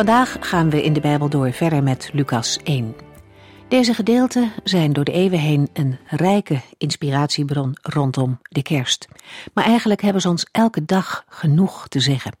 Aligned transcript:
Vandaag 0.00 0.36
gaan 0.40 0.70
we 0.70 0.82
in 0.82 0.92
de 0.92 1.00
Bijbel 1.00 1.28
door 1.28 1.52
verder 1.52 1.82
met 1.82 2.10
Lucas 2.12 2.58
1. 2.62 2.94
Deze 3.68 3.94
gedeelten 3.94 4.52
zijn 4.64 4.92
door 4.92 5.04
de 5.04 5.12
eeuwen 5.12 5.38
heen 5.38 5.68
een 5.72 5.98
rijke 6.06 6.60
inspiratiebron 6.78 7.76
rondom 7.82 8.38
de 8.42 8.62
kerst. 8.62 9.08
Maar 9.54 9.64
eigenlijk 9.64 10.00
hebben 10.00 10.22
ze 10.22 10.28
ons 10.28 10.46
elke 10.52 10.84
dag 10.84 11.24
genoeg 11.28 11.88
te 11.88 12.00
zeggen. 12.00 12.32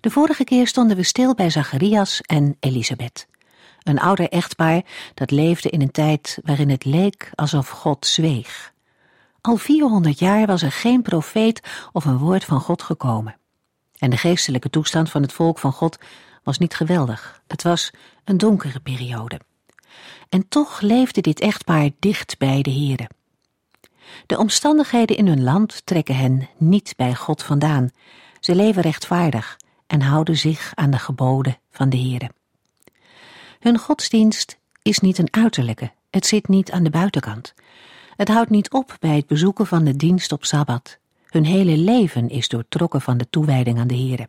De 0.00 0.10
vorige 0.10 0.44
keer 0.44 0.66
stonden 0.66 0.96
we 0.96 1.02
stil 1.02 1.34
bij 1.34 1.50
Zacharias 1.50 2.20
en 2.20 2.56
Elisabeth. 2.60 3.26
Een 3.82 4.00
ouder 4.00 4.28
echtpaar 4.28 4.82
dat 5.14 5.30
leefde 5.30 5.68
in 5.68 5.82
een 5.82 5.90
tijd 5.90 6.38
waarin 6.44 6.70
het 6.70 6.84
leek 6.84 7.30
alsof 7.34 7.68
God 7.68 8.06
zweeg. 8.06 8.72
Al 9.40 9.56
400 9.56 10.18
jaar 10.18 10.46
was 10.46 10.62
er 10.62 10.72
geen 10.72 11.02
profeet 11.02 11.60
of 11.92 12.04
een 12.04 12.18
woord 12.18 12.44
van 12.44 12.60
God 12.60 12.82
gekomen. 12.82 13.36
En 13.98 14.10
de 14.10 14.16
geestelijke 14.16 14.70
toestand 14.70 15.10
van 15.10 15.22
het 15.22 15.32
volk 15.32 15.58
van 15.58 15.72
God 15.72 15.98
was 16.46 16.58
niet 16.58 16.74
geweldig. 16.74 17.42
Het 17.46 17.62
was 17.62 17.90
een 18.24 18.38
donkere 18.38 18.80
periode. 18.80 19.40
En 20.28 20.48
toch 20.48 20.80
leefde 20.80 21.20
dit 21.20 21.40
echtpaar 21.40 21.90
dicht 21.98 22.38
bij 22.38 22.62
de 22.62 22.70
Here. 22.70 23.08
De 24.26 24.38
omstandigheden 24.38 25.16
in 25.16 25.26
hun 25.26 25.42
land 25.42 25.86
trekken 25.86 26.16
hen 26.16 26.48
niet 26.56 26.92
bij 26.96 27.14
God 27.14 27.42
vandaan. 27.42 27.90
Ze 28.40 28.54
leven 28.54 28.82
rechtvaardig 28.82 29.56
en 29.86 30.00
houden 30.00 30.36
zich 30.36 30.72
aan 30.74 30.90
de 30.90 30.98
geboden 30.98 31.58
van 31.70 31.88
de 31.88 31.98
Here. 31.98 32.30
Hun 33.60 33.78
godsdienst 33.78 34.58
is 34.82 34.98
niet 34.98 35.18
een 35.18 35.34
uiterlijke, 35.34 35.92
het 36.10 36.26
zit 36.26 36.48
niet 36.48 36.72
aan 36.72 36.82
de 36.82 36.90
buitenkant. 36.90 37.54
Het 38.16 38.28
houdt 38.28 38.50
niet 38.50 38.70
op 38.70 38.96
bij 39.00 39.16
het 39.16 39.26
bezoeken 39.26 39.66
van 39.66 39.84
de 39.84 39.96
dienst 39.96 40.32
op 40.32 40.44
Sabbat. 40.44 40.98
Hun 41.26 41.44
hele 41.44 41.76
leven 41.76 42.28
is 42.28 42.48
doortrokken 42.48 43.00
van 43.00 43.18
de 43.18 43.30
toewijding 43.30 43.78
aan 43.78 43.88
de 43.88 43.96
Here. 43.96 44.28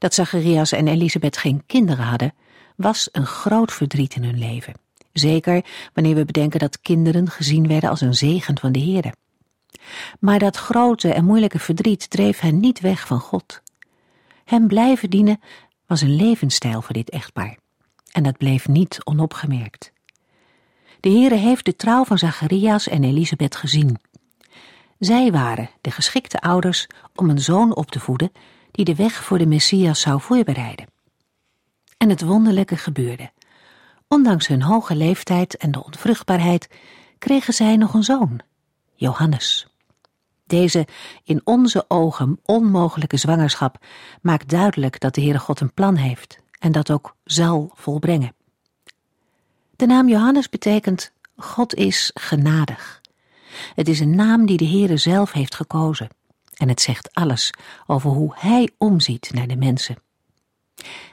Dat 0.00 0.14
Zacharias 0.14 0.72
en 0.72 0.88
Elisabeth 0.88 1.36
geen 1.36 1.62
kinderen 1.66 2.04
hadden, 2.04 2.34
was 2.76 3.08
een 3.12 3.26
groot 3.26 3.72
verdriet 3.72 4.14
in 4.14 4.24
hun 4.24 4.38
leven. 4.38 4.74
Zeker 5.12 5.64
wanneer 5.94 6.14
we 6.14 6.24
bedenken 6.24 6.60
dat 6.60 6.80
kinderen 6.80 7.30
gezien 7.30 7.68
werden 7.68 7.90
als 7.90 8.00
een 8.00 8.14
zegen 8.14 8.58
van 8.58 8.72
de 8.72 8.78
Heer. 8.78 9.12
Maar 10.20 10.38
dat 10.38 10.56
grote 10.56 11.12
en 11.12 11.24
moeilijke 11.24 11.58
verdriet 11.58 12.10
dreef 12.10 12.40
hen 12.40 12.60
niet 12.60 12.80
weg 12.80 13.06
van 13.06 13.20
God. 13.20 13.62
Hem 14.44 14.66
blijven 14.66 15.10
dienen 15.10 15.40
was 15.86 16.00
een 16.00 16.16
levensstijl 16.16 16.82
voor 16.82 16.94
dit 16.94 17.10
echtpaar. 17.10 17.56
En 18.12 18.22
dat 18.22 18.36
bleef 18.36 18.68
niet 18.68 19.04
onopgemerkt. 19.04 19.92
De 21.00 21.10
Heere 21.10 21.34
heeft 21.34 21.64
de 21.64 21.76
trouw 21.76 22.04
van 22.04 22.18
Zacharias 22.18 22.88
en 22.88 23.04
Elisabeth 23.04 23.56
gezien. 23.56 23.98
Zij 24.98 25.32
waren 25.32 25.70
de 25.80 25.90
geschikte 25.90 26.40
ouders 26.40 26.86
om 27.14 27.30
een 27.30 27.40
zoon 27.40 27.74
op 27.74 27.90
te 27.90 28.00
voeden 28.00 28.32
die 28.70 28.84
de 28.84 28.94
weg 28.94 29.24
voor 29.24 29.38
de 29.38 29.46
Messias 29.46 30.00
zou 30.00 30.20
voorbereiden. 30.20 30.86
En 31.96 32.08
het 32.08 32.22
wonderlijke 32.22 32.76
gebeurde. 32.76 33.30
Ondanks 34.08 34.46
hun 34.46 34.62
hoge 34.62 34.96
leeftijd 34.96 35.56
en 35.56 35.70
de 35.70 35.84
onvruchtbaarheid 35.84 36.68
kregen 37.18 37.54
zij 37.54 37.76
nog 37.76 37.94
een 37.94 38.02
zoon, 38.02 38.40
Johannes. 38.94 39.66
Deze 40.46 40.86
in 41.24 41.40
onze 41.44 41.84
ogen 41.88 42.40
onmogelijke 42.44 43.16
zwangerschap 43.16 43.84
maakt 44.22 44.48
duidelijk 44.48 45.00
dat 45.00 45.14
de 45.14 45.20
Heere 45.20 45.38
God 45.38 45.60
een 45.60 45.74
plan 45.74 45.96
heeft 45.96 46.38
en 46.58 46.72
dat 46.72 46.90
ook 46.90 47.16
zal 47.24 47.70
volbrengen. 47.74 48.34
De 49.76 49.86
naam 49.86 50.08
Johannes 50.08 50.48
betekent 50.48 51.12
God 51.36 51.74
is 51.74 52.10
genadig. 52.14 53.00
Het 53.74 53.88
is 53.88 54.00
een 54.00 54.14
naam 54.14 54.46
die 54.46 54.56
de 54.56 54.66
Heere 54.66 54.96
zelf 54.96 55.32
heeft 55.32 55.54
gekozen. 55.54 56.08
En 56.60 56.68
het 56.68 56.80
zegt 56.80 57.12
alles 57.12 57.52
over 57.86 58.10
hoe 58.10 58.32
hij 58.36 58.70
omziet 58.78 59.30
naar 59.32 59.46
de 59.46 59.56
mensen. 59.56 59.96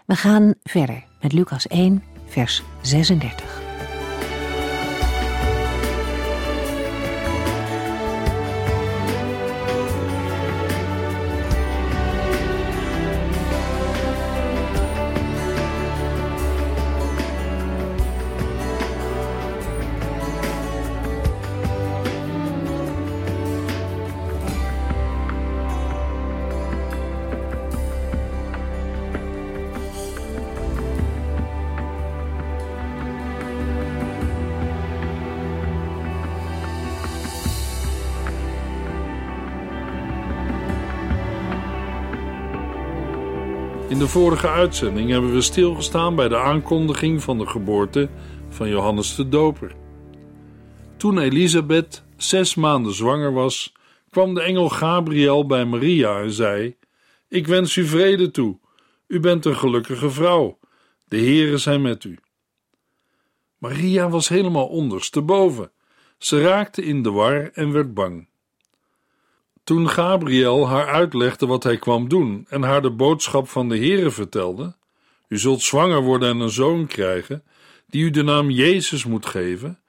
We 0.06 0.16
gaan 0.16 0.54
verder 0.64 1.04
met 1.22 1.34
Lucas 1.34 1.68
1, 1.68 2.04
vers 2.26 2.64
36. 2.82 3.67
In 43.98 44.04
de 44.04 44.10
vorige 44.10 44.50
uitzending 44.50 45.10
hebben 45.10 45.34
we 45.34 45.42
stilgestaan 45.42 46.16
bij 46.16 46.28
de 46.28 46.38
aankondiging 46.38 47.24
van 47.24 47.38
de 47.38 47.46
geboorte 47.46 48.10
van 48.50 48.70
Johannes 48.70 49.16
de 49.16 49.30
Doper. 49.30 49.76
Toen 50.98 51.18
Elisabeth 51.18 52.04
zes 52.18 52.56
maanden 52.56 52.94
zwanger 52.94 53.34
was, 53.34 53.74
kwam 54.10 54.34
de 54.34 54.42
engel 54.42 54.70
Gabriel 54.70 55.46
bij 55.46 55.66
Maria 55.66 56.22
en 56.22 56.32
zei: 56.32 56.76
Ik 57.30 57.48
wens 57.48 57.76
u 57.76 57.86
vrede 57.86 58.32
toe. 58.32 58.60
U 59.08 59.20
bent 59.20 59.46
een 59.46 59.56
gelukkige 59.56 60.10
vrouw. 60.10 60.60
De 61.08 61.18
Heere 61.18 61.58
zijn 61.58 61.82
met 61.82 62.04
u. 62.04 62.18
Maria 63.58 64.10
was 64.10 64.28
helemaal 64.28 64.68
ondersteboven. 64.68 65.72
Ze 66.18 66.42
raakte 66.42 66.84
in 66.84 67.04
de 67.04 67.12
war 67.12 67.50
en 67.54 67.72
werd 67.72 67.94
bang. 67.94 68.28
Toen 69.68 69.90
Gabriel 69.90 70.68
haar 70.68 70.88
uitlegde 70.88 71.46
wat 71.46 71.64
hij 71.64 71.78
kwam 71.78 72.10
doen 72.10 72.46
en 72.50 72.62
haar 72.62 72.82
de 72.82 72.92
boodschap 72.92 73.48
van 73.50 73.70
de 73.70 73.78
Heere 73.78 74.12
vertelde: 74.12 74.76
U 75.28 75.38
zult 75.38 75.62
zwanger 75.62 76.02
worden 76.02 76.30
en 76.30 76.40
een 76.40 76.50
zoon 76.50 76.88
krijgen, 76.88 77.44
die 77.88 78.04
u 78.04 78.10
de 78.10 78.24
naam 78.24 78.50
Jezus 78.50 79.06
moet 79.06 79.26
geven, 79.26 79.80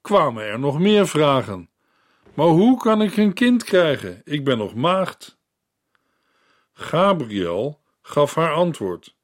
kwamen 0.00 0.44
er 0.44 0.58
nog 0.58 0.78
meer 0.78 1.08
vragen. 1.08 1.70
Maar 2.34 2.46
hoe 2.46 2.78
kan 2.78 3.02
ik 3.02 3.16
een 3.16 3.32
kind 3.32 3.64
krijgen? 3.64 4.20
Ik 4.24 4.44
ben 4.44 4.58
nog 4.58 4.74
maagd. 4.74 5.38
Gabriel 6.72 7.80
gaf 8.02 8.34
haar 8.34 8.52
antwoord: 8.52 9.14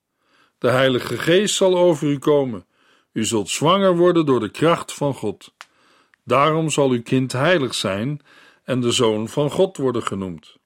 De 0.59 0.69
Heilige 0.69 1.19
Geest 1.19 1.55
zal 1.55 1.79
over 1.79 2.09
u 2.09 2.19
komen. 2.19 2.67
U 3.13 3.25
zult 3.25 3.49
zwanger 3.49 3.97
worden 3.97 4.27
door 4.27 4.41
de 4.41 4.51
kracht 4.51 4.93
van 4.93 5.15
God. 5.15 5.55
Daarom 6.25 6.71
zal 6.71 6.91
uw 6.91 7.03
kind 7.03 7.33
heilig 7.33 7.75
zijn 7.75 8.21
en 8.71 8.81
de 8.81 8.91
Zoon 8.91 9.29
van 9.29 9.51
God 9.51 9.77
worden 9.77 10.03
genoemd. 10.03 10.57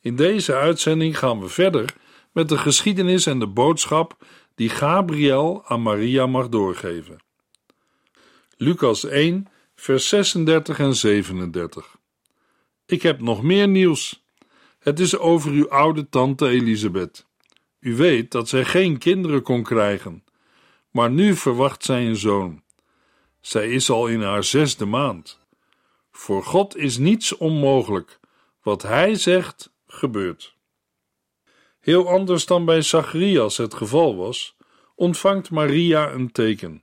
In 0.00 0.16
deze 0.16 0.54
uitzending 0.54 1.18
gaan 1.18 1.40
we 1.40 1.48
verder 1.48 1.94
met 2.32 2.48
de 2.48 2.58
geschiedenis 2.58 3.26
en 3.26 3.38
de 3.38 3.46
boodschap 3.46 4.24
die 4.54 4.68
Gabriel 4.68 5.62
aan 5.66 5.82
Maria 5.82 6.26
mag 6.26 6.48
doorgeven. 6.48 7.16
Lucas 8.56 9.04
1, 9.04 9.46
vers 9.74 10.08
36 10.08 10.78
en 10.78 10.94
37. 10.94 11.96
Ik 12.86 13.02
heb 13.02 13.20
nog 13.20 13.42
meer 13.42 13.68
nieuws. 13.68 14.24
Het 14.78 15.00
is 15.00 15.16
over 15.16 15.50
uw 15.50 15.68
oude 15.68 16.08
tante 16.08 16.48
Elisabeth. 16.48 17.26
U 17.80 17.96
weet 17.96 18.30
dat 18.30 18.48
zij 18.48 18.64
geen 18.64 18.98
kinderen 18.98 19.42
kon 19.42 19.62
krijgen, 19.62 20.24
maar 20.90 21.10
nu 21.10 21.36
verwacht 21.36 21.84
zij 21.84 22.06
een 22.06 22.16
zoon. 22.16 22.62
Zij 23.40 23.70
is 23.70 23.90
al 23.90 24.06
in 24.06 24.22
haar 24.22 24.44
zesde 24.44 24.84
maand. 24.84 25.45
Voor 26.16 26.44
God 26.44 26.76
is 26.76 26.98
niets 26.98 27.36
onmogelijk. 27.36 28.20
Wat 28.62 28.82
Hij 28.82 29.14
zegt, 29.14 29.72
gebeurt. 29.86 30.56
Heel 31.80 32.08
anders 32.08 32.46
dan 32.46 32.64
bij 32.64 32.82
Zacharias 32.82 33.56
het 33.56 33.74
geval 33.74 34.16
was, 34.16 34.56
ontvangt 34.94 35.50
Maria 35.50 36.12
een 36.12 36.32
teken. 36.32 36.82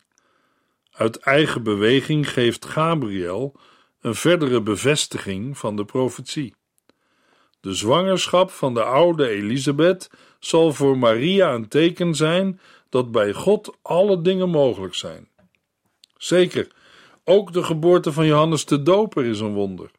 Uit 0.92 1.18
eigen 1.18 1.64
beweging 1.64 2.30
geeft 2.30 2.66
Gabriel 2.66 3.56
een 4.02 4.16
verdere 4.16 4.62
bevestiging 4.62 5.58
van 5.58 5.76
de 5.76 5.86
profetie. 5.86 6.56
De 7.60 7.74
zwangerschap 7.74 8.52
van 8.52 8.74
de 8.74 8.84
oude 8.84 9.28
Elisabeth 9.28 10.10
zal 10.40 10.74
voor 10.74 10.98
Maria 10.98 11.54
een 11.54 11.68
teken 11.68 12.16
zijn 12.16 12.60
dat 12.90 13.12
bij 13.12 13.34
God 13.34 13.78
alle 13.82 14.22
dingen 14.22 14.50
mogelijk 14.50 14.96
zijn. 14.96 15.30
Zeker, 16.18 16.68
ook 17.24 17.54
de 17.54 17.64
geboorte 17.64 18.12
van 18.12 18.26
Johannes 18.26 18.66
de 18.66 18.84
Doper 18.84 19.26
is 19.26 19.40
een 19.40 19.54
wonder. 19.54 19.92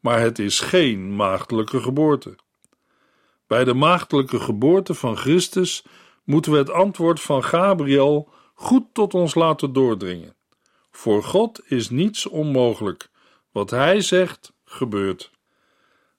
Maar 0.00 0.20
het 0.20 0.38
is 0.38 0.60
geen 0.60 1.16
maagdelijke 1.16 1.80
geboorte. 1.80 2.36
Bij 3.46 3.64
de 3.64 3.74
maagdelijke 3.74 4.40
geboorte 4.40 4.94
van 4.94 5.16
Christus 5.16 5.84
moeten 6.24 6.52
we 6.52 6.58
het 6.58 6.70
antwoord 6.70 7.20
van 7.20 7.44
Gabriel 7.44 8.28
goed 8.54 8.84
tot 8.92 9.14
ons 9.14 9.34
laten 9.34 9.72
doordringen. 9.72 10.34
Voor 10.90 11.22
God 11.22 11.60
is 11.66 11.90
niets 11.90 12.26
onmogelijk. 12.26 13.10
Wat 13.50 13.70
Hij 13.70 14.00
zegt, 14.00 14.52
gebeurt. 14.64 15.30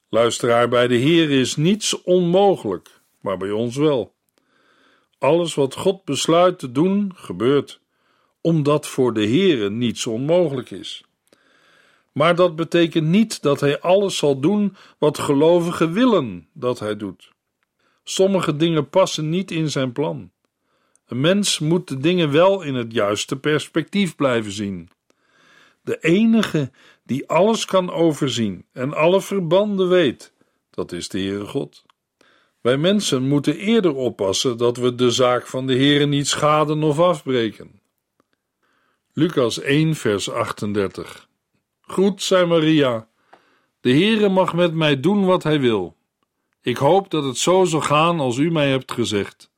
Luisteraar, 0.10 0.70
bij 0.70 0.88
de 0.88 0.96
Heer 0.96 1.32
is 1.32 1.56
niets 1.56 2.02
onmogelijk, 2.02 3.02
maar 3.22 3.38
bij 3.38 3.52
ons 3.52 3.76
wel. 3.76 4.14
Alles 5.18 5.54
wat 5.54 5.76
God 5.76 6.06
besluit 6.06 6.60
te 6.60 6.72
doen, 6.72 7.12
gebeurt, 7.16 7.82
omdat 8.44 8.88
voor 8.88 9.14
de 9.14 9.28
Heere 9.28 9.70
niets 9.70 10.08
onmogelijk 10.08 10.72
is. 10.72 11.04
Maar 12.12 12.36
dat 12.36 12.56
betekent 12.56 13.08
niet 13.08 13.42
dat 13.42 13.60
Hij 13.60 13.80
alles 13.80 14.18
zal 14.18 14.40
doen 14.40 14.76
wat 14.98 15.18
gelovigen 15.18 15.94
willen 15.94 16.48
dat 16.54 16.80
Hij 16.80 16.98
doet. 16.98 17.32
Sommige 18.04 18.56
dingen 18.56 18.90
passen 18.90 19.30
niet 19.30 19.52
in 19.52 19.70
Zijn 19.70 19.92
plan. 19.92 20.32
Een 21.08 21.22
mens 21.22 21.60
moet 21.60 21.88
de 21.88 21.98
dingen 21.98 22.32
wel 22.32 22.62
in 22.62 22.76
het 22.76 22.94
juiste 22.94 23.40
perspectief 23.40 24.16
blijven 24.16 24.52
zien. 24.52 24.90
De 25.82 25.98
enige 26.00 26.72
die 27.04 27.30
alles 27.30 27.66
kan 27.66 27.92
overzien 27.92 28.66
en 28.72 28.94
alle 28.94 29.22
verbanden 29.22 29.90
weet, 29.90 30.34
dat 30.70 30.92
is 30.92 31.10
de 31.10 31.20
Heere 31.20 31.46
God. 31.46 31.84
Wij 32.62 32.78
mensen 32.78 33.28
moeten 33.28 33.58
eerder 33.58 33.96
oppassen 33.96 34.58
dat 34.58 34.78
we 34.78 34.96
de 34.96 35.12
zaak 35.12 35.48
van 35.48 35.68
de 35.68 35.76
Heere 35.76 36.06
niet 36.06 36.28
schaden 36.28 36.84
of 36.84 37.00
afbreken. 37.00 37.82
Lucas 39.16 39.60
1, 39.60 39.96
vers 39.96 40.30
38. 40.30 41.28
Goed, 41.82 42.24
zei 42.24 42.46
Maria. 42.46 43.08
De 43.82 43.90
Heere 43.90 44.30
mag 44.30 44.54
met 44.54 44.74
mij 44.74 45.00
doen 45.00 45.26
wat 45.26 45.44
hij 45.44 45.60
wil. 45.60 45.96
Ik 46.62 46.78
hoop 46.78 47.10
dat 47.10 47.24
het 47.24 47.38
zo 47.38 47.64
zal 47.64 47.82
gaan 47.82 48.20
als 48.20 48.38
u 48.38 48.52
mij 48.52 48.70
hebt 48.70 48.92
gezegd. 48.92 49.52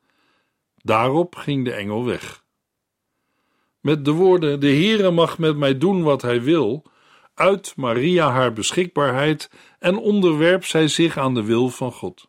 Daarop 0.76 1.36
ging 1.36 1.66
de 1.66 1.72
engel 1.72 2.06
weg. 2.06 2.44
Met 3.80 4.06
de 4.06 4.12
woorden: 4.12 4.60
De 4.60 4.68
Heere 4.68 5.12
mag 5.12 5.38
met 5.38 5.58
mij 5.58 5.78
doen 5.78 6.04
wat 6.04 6.22
hij 6.22 6.42
wil, 6.42 6.84
uit 7.34 7.74
Maria 7.76 8.32
haar 8.32 8.54
beschikbaarheid 8.54 9.50
en 9.80 9.98
onderwerpt 9.98 10.68
zij 10.68 10.88
zich 10.88 11.18
aan 11.18 11.34
de 11.34 11.44
wil 11.44 11.70
van 11.70 11.92
God. 11.92 12.28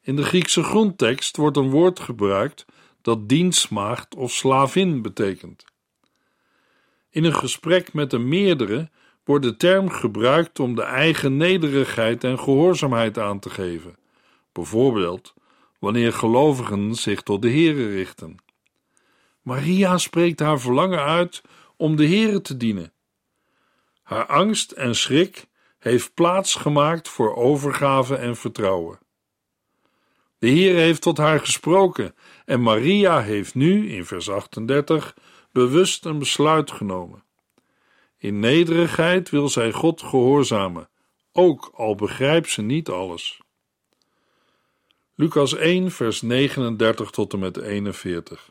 In 0.00 0.16
de 0.16 0.24
Griekse 0.24 0.62
grondtekst 0.62 1.36
wordt 1.36 1.56
een 1.56 1.70
woord 1.70 2.00
gebruikt 2.00 2.64
dat 3.02 3.28
dienstmaagd 3.28 4.14
of 4.14 4.32
slavin 4.32 5.02
betekent. 5.02 5.72
In 7.14 7.24
een 7.24 7.34
gesprek 7.34 7.92
met 7.92 8.12
een 8.12 8.28
meerdere 8.28 8.90
wordt 9.24 9.44
de 9.44 9.56
term 9.56 9.90
gebruikt 9.90 10.60
om 10.60 10.74
de 10.74 10.82
eigen 10.82 11.36
nederigheid 11.36 12.24
en 12.24 12.38
gehoorzaamheid 12.38 13.18
aan 13.18 13.38
te 13.38 13.50
geven, 13.50 13.96
bijvoorbeeld 14.52 15.34
wanneer 15.78 16.12
gelovigen 16.12 16.94
zich 16.94 17.22
tot 17.22 17.42
de 17.42 17.50
Here 17.50 17.88
richten. 17.88 18.36
Maria 19.42 19.98
spreekt 19.98 20.40
haar 20.40 20.60
verlangen 20.60 21.04
uit 21.04 21.42
om 21.76 21.96
de 21.96 22.08
Here 22.08 22.40
te 22.40 22.56
dienen. 22.56 22.92
Haar 24.02 24.26
angst 24.26 24.70
en 24.70 24.94
schrik 24.94 25.46
heeft 25.78 26.14
plaats 26.14 26.54
gemaakt 26.54 27.08
voor 27.08 27.36
overgave 27.36 28.16
en 28.16 28.36
vertrouwen. 28.36 28.98
De 30.38 30.48
Heer 30.48 30.74
heeft 30.74 31.02
tot 31.02 31.18
haar 31.18 31.40
gesproken 31.40 32.14
en 32.44 32.62
Maria 32.62 33.20
heeft 33.20 33.54
nu, 33.54 33.90
in 33.90 34.04
vers 34.04 34.30
38, 34.30 35.14
bewust 35.54 36.04
een 36.04 36.18
besluit 36.18 36.70
genomen. 36.70 37.22
In 38.18 38.38
nederigheid 38.38 39.30
wil 39.30 39.48
zij 39.48 39.72
God 39.72 40.02
gehoorzamen, 40.02 40.88
ook 41.32 41.70
al 41.74 41.94
begrijpt 41.94 42.50
ze 42.50 42.62
niet 42.62 42.88
alles. 42.88 43.40
Lucas 45.14 45.54
1, 45.54 45.90
vers 45.90 46.22
39 46.22 47.10
tot 47.10 47.32
en 47.32 47.38
met 47.38 47.56
41. 47.56 48.50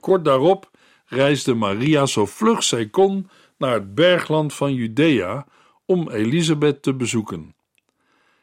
Kort 0.00 0.24
daarop 0.24 0.70
reisde 1.06 1.54
Maria 1.54 2.06
zo 2.06 2.26
vlug 2.26 2.62
zij 2.62 2.88
kon 2.88 3.28
naar 3.58 3.72
het 3.74 3.94
bergland 3.94 4.54
van 4.54 4.74
Judea 4.74 5.46
om 5.84 6.10
Elisabeth 6.10 6.82
te 6.82 6.94
bezoeken. 6.94 7.54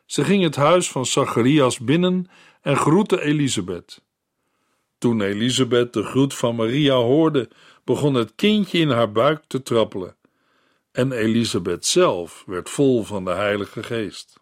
Ze 0.06 0.24
ging 0.24 0.44
het 0.44 0.56
huis 0.56 0.90
van 0.90 1.06
Zacharias 1.06 1.80
binnen 1.80 2.30
en 2.62 2.78
groette 2.78 3.22
Elisabeth. 3.22 4.02
Toen 5.00 5.22
Elisabeth 5.22 5.94
de 5.94 6.04
groet 6.04 6.34
van 6.34 6.56
Maria 6.56 6.96
hoorde, 6.96 7.50
begon 7.84 8.14
het 8.14 8.36
kindje 8.36 8.80
in 8.80 8.90
haar 8.90 9.12
buik 9.12 9.44
te 9.48 9.62
trappelen. 9.62 10.16
En 10.92 11.12
Elisabeth 11.12 11.86
zelf 11.86 12.44
werd 12.46 12.70
vol 12.70 13.04
van 13.04 13.26
de 13.26 13.32
Heilige 13.32 13.84
Geest. 13.84 14.40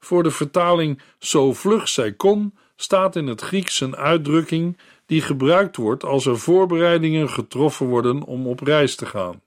Voor 0.00 0.22
de 0.22 0.30
vertaling 0.30 1.02
zo 1.18 1.52
vlug 1.52 1.88
zij 1.88 2.12
kon, 2.12 2.58
staat 2.76 3.16
in 3.16 3.26
het 3.26 3.40
Grieks 3.40 3.80
een 3.80 3.96
uitdrukking 3.96 4.78
die 5.06 5.22
gebruikt 5.22 5.76
wordt 5.76 6.04
als 6.04 6.26
er 6.26 6.38
voorbereidingen 6.38 7.30
getroffen 7.30 7.86
worden 7.86 8.22
om 8.22 8.46
op 8.46 8.60
reis 8.60 8.94
te 8.94 9.06
gaan. 9.06 9.42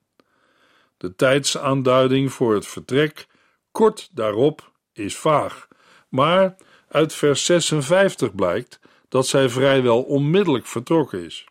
De 0.98 1.16
tijdsaanduiding 1.16 2.32
voor 2.32 2.54
het 2.54 2.68
vertrek 2.68 3.28
kort 3.72 4.10
daarop 4.14 4.72
is 4.94 5.18
vaag, 5.18 5.68
maar 6.10 6.56
uit 6.88 7.14
vers 7.14 7.46
56 7.46 8.36
blijkt 8.36 8.80
dat 9.12 9.28
zij 9.28 9.50
vrijwel 9.50 10.02
onmiddellijk 10.02 10.66
vertrokken 10.66 11.26
is. 11.26 11.46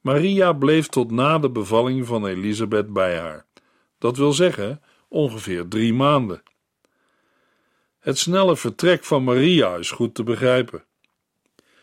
Maria 0.00 0.52
bleef 0.52 0.86
tot 0.86 1.10
na 1.10 1.38
de 1.38 1.50
bevalling 1.50 2.06
van 2.06 2.26
Elisabeth 2.26 2.92
bij 2.92 3.18
haar. 3.18 3.46
Dat 3.98 4.16
wil 4.16 4.32
zeggen 4.32 4.82
ongeveer 5.08 5.68
drie 5.68 5.94
maanden. 5.94 6.42
Het 7.98 8.18
snelle 8.18 8.56
vertrek 8.56 9.04
van 9.04 9.24
Maria 9.24 9.74
is 9.74 9.90
goed 9.90 10.14
te 10.14 10.22
begrijpen. 10.22 10.84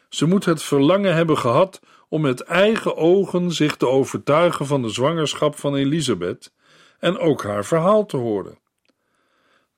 Ze 0.09 0.25
moet 0.25 0.45
het 0.45 0.63
verlangen 0.63 1.16
hebben 1.16 1.37
gehad 1.37 1.81
om 2.09 2.21
met 2.21 2.42
eigen 2.42 2.95
ogen 2.95 3.51
zich 3.51 3.75
te 3.75 3.87
overtuigen 3.87 4.66
van 4.66 4.81
de 4.81 4.90
zwangerschap 4.90 5.56
van 5.56 5.75
Elisabeth 5.75 6.54
en 6.99 7.18
ook 7.18 7.44
haar 7.44 7.66
verhaal 7.66 8.06
te 8.06 8.18
horen. 8.18 8.59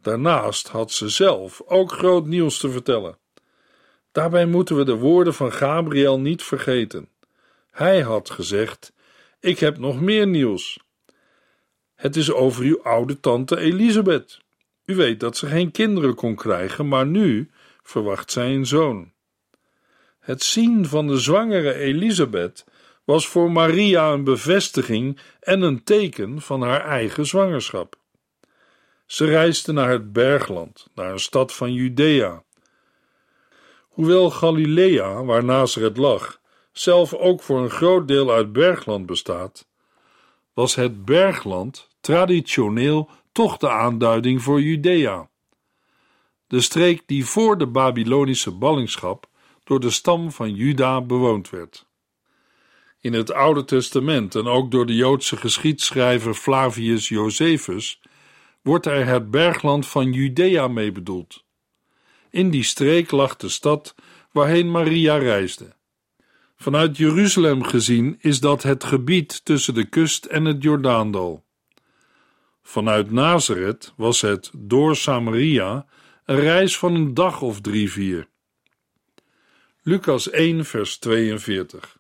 Daarnaast 0.02 0.68
had 0.68 0.92
ze 0.92 1.10
zelf 1.10 1.62
ook 1.66 1.92
groot 1.92 2.26
nieuws 2.26 2.58
te 2.58 2.70
vertellen. 2.70 3.22
Daarbij 4.14 4.46
moeten 4.46 4.76
we 4.76 4.84
de 4.84 4.96
woorden 4.96 5.34
van 5.34 5.52
Gabriel 5.52 6.20
niet 6.20 6.44
vergeten. 6.44 7.10
Hij 7.72 8.02
had 8.02 8.30
gezegd: 8.30 8.94
Ik 9.40 9.60
heb 9.60 9.78
nog 9.78 10.02
meer 10.02 10.28
nieuws. 10.28 10.80
Het 11.96 12.16
is 12.16 12.32
over 12.32 12.64
uw 12.64 12.84
oude 12.84 13.20
tante 13.20 13.58
Elisabeth. 13.58 14.40
U 14.86 14.96
weet 14.96 15.20
dat 15.20 15.38
ze 15.38 15.48
geen 15.48 15.72
kinderen 15.72 16.16
kon 16.16 16.36
krijgen, 16.36 16.88
maar 16.88 17.06
nu 17.06 17.50
verwacht 17.84 18.32
zij 18.32 18.56
een 18.56 18.66
zoon. 18.66 19.12
Het 20.20 20.44
zien 20.44 20.86
van 20.86 21.08
de 21.08 21.18
zwangere 21.18 21.74
Elisabeth 21.74 22.66
was 23.04 23.28
voor 23.28 23.52
Maria 23.52 24.12
een 24.12 24.24
bevestiging 24.24 25.20
en 25.40 25.62
een 25.62 25.84
teken 25.84 26.42
van 26.42 26.62
haar 26.62 26.86
eigen 26.86 27.26
zwangerschap. 27.26 27.96
Ze 29.06 29.26
reisde 29.26 29.72
naar 29.72 29.90
het 29.90 30.14
bergland, 30.14 30.88
naar 30.96 31.12
een 31.12 31.20
stad 31.20 31.54
van 31.54 31.74
Judea. 31.74 32.44
Hoewel 33.94 34.30
Galilea, 34.30 35.24
waar 35.24 35.44
Nazareth 35.44 35.98
lag, 35.98 36.40
zelf 36.72 37.14
ook 37.14 37.42
voor 37.42 37.60
een 37.60 37.70
groot 37.70 38.08
deel 38.08 38.32
uit 38.32 38.54
bergland 38.54 39.06
bestaat, 39.06 39.68
was 40.54 40.76
het 40.76 41.06
bergland 41.06 41.90
traditioneel 42.02 43.10
toch 43.32 43.58
de 43.58 43.70
aanduiding 43.70 44.42
voor 44.42 44.62
Judea. 44.62 45.30
De 46.48 46.62
streek 46.62 47.04
die 47.06 47.26
voor 47.26 47.58
de 47.58 47.68
Babylonische 47.68 48.52
ballingschap 48.52 49.28
door 49.64 49.80
de 49.80 49.90
stam 49.90 50.32
van 50.32 50.56
Juda 50.56 51.02
bewoond 51.02 51.50
werd. 51.50 51.86
In 53.00 53.14
het 53.14 53.34
Oude 53.34 53.66
Testament 53.66 54.36
en 54.36 54.48
ook 54.48 54.72
door 54.72 54.86
de 54.86 54.96
Joodse 54.96 55.38
geschiedschrijver 55.38 56.34
Flavius 56.34 57.08
Josephus 57.08 58.02
wordt 58.62 58.86
er 58.86 59.06
het 59.06 59.32
bergland 59.32 59.88
van 59.88 60.12
Judea 60.12 60.68
mee 60.68 60.92
bedoeld. 60.92 61.43
In 62.34 62.50
die 62.50 62.64
streek 62.64 63.12
lag 63.12 63.36
de 63.36 63.50
stad 63.50 63.96
waarheen 64.32 64.72
Maria 64.72 65.18
reisde. 65.18 65.76
Vanuit 66.56 66.98
Jeruzalem 66.98 67.64
gezien 67.64 68.18
is 68.20 68.40
dat 68.40 68.64
het 68.64 68.84
gebied 68.84 69.46
tussen 69.46 69.74
de 69.74 69.86
kust 69.86 70.26
en 70.26 70.46
het 70.46 70.64
Jordaandal. 70.64 71.44
Vanuit 72.64 73.12
Nazareth 73.12 73.94
was 73.96 74.22
het 74.22 74.52
door 74.58 74.96
Samaria 74.96 75.86
een 76.26 76.40
reis 76.40 76.78
van 76.78 76.96
een 76.96 77.14
dag 77.14 77.42
of 77.42 77.62
drie, 77.62 77.92
vier. 77.92 78.28
Lucas 79.82 80.30
1, 80.30 80.66
vers 80.66 80.98
42. 80.98 81.98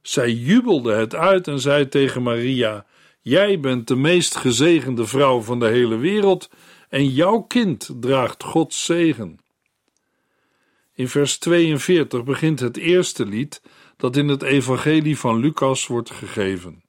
Zij 0.00 0.32
jubelde 0.32 0.92
het 0.92 1.14
uit 1.14 1.48
en 1.48 1.60
zei 1.60 1.88
tegen 1.88 2.22
Maria: 2.22 2.86
Jij 3.20 3.60
bent 3.60 3.88
de 3.88 3.96
meest 3.96 4.36
gezegende 4.36 5.06
vrouw 5.06 5.40
van 5.40 5.60
de 5.60 5.68
hele 5.68 5.96
wereld 5.96 6.50
en 6.88 7.08
jouw 7.08 7.40
kind 7.40 7.90
draagt 8.00 8.42
Gods 8.42 8.84
zegen. 8.84 9.40
In 10.94 11.08
vers 11.08 11.38
42 11.38 12.24
begint 12.24 12.60
het 12.60 12.76
eerste 12.76 13.26
lied 13.26 13.62
dat 13.96 14.16
in 14.16 14.28
het 14.28 14.42
evangelie 14.42 15.18
van 15.18 15.36
Lucas 15.36 15.86
wordt 15.86 16.10
gegeven. 16.10 16.82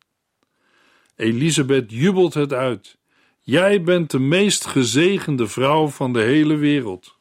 Elisabeth 1.15 1.91
jubelt 1.91 2.33
het 2.33 2.53
uit. 2.53 2.97
Jij 3.41 3.83
bent 3.83 4.11
de 4.11 4.19
meest 4.19 4.65
gezegende 4.65 5.47
vrouw 5.47 5.87
van 5.87 6.13
de 6.13 6.21
hele 6.21 6.55
wereld. 6.55 7.17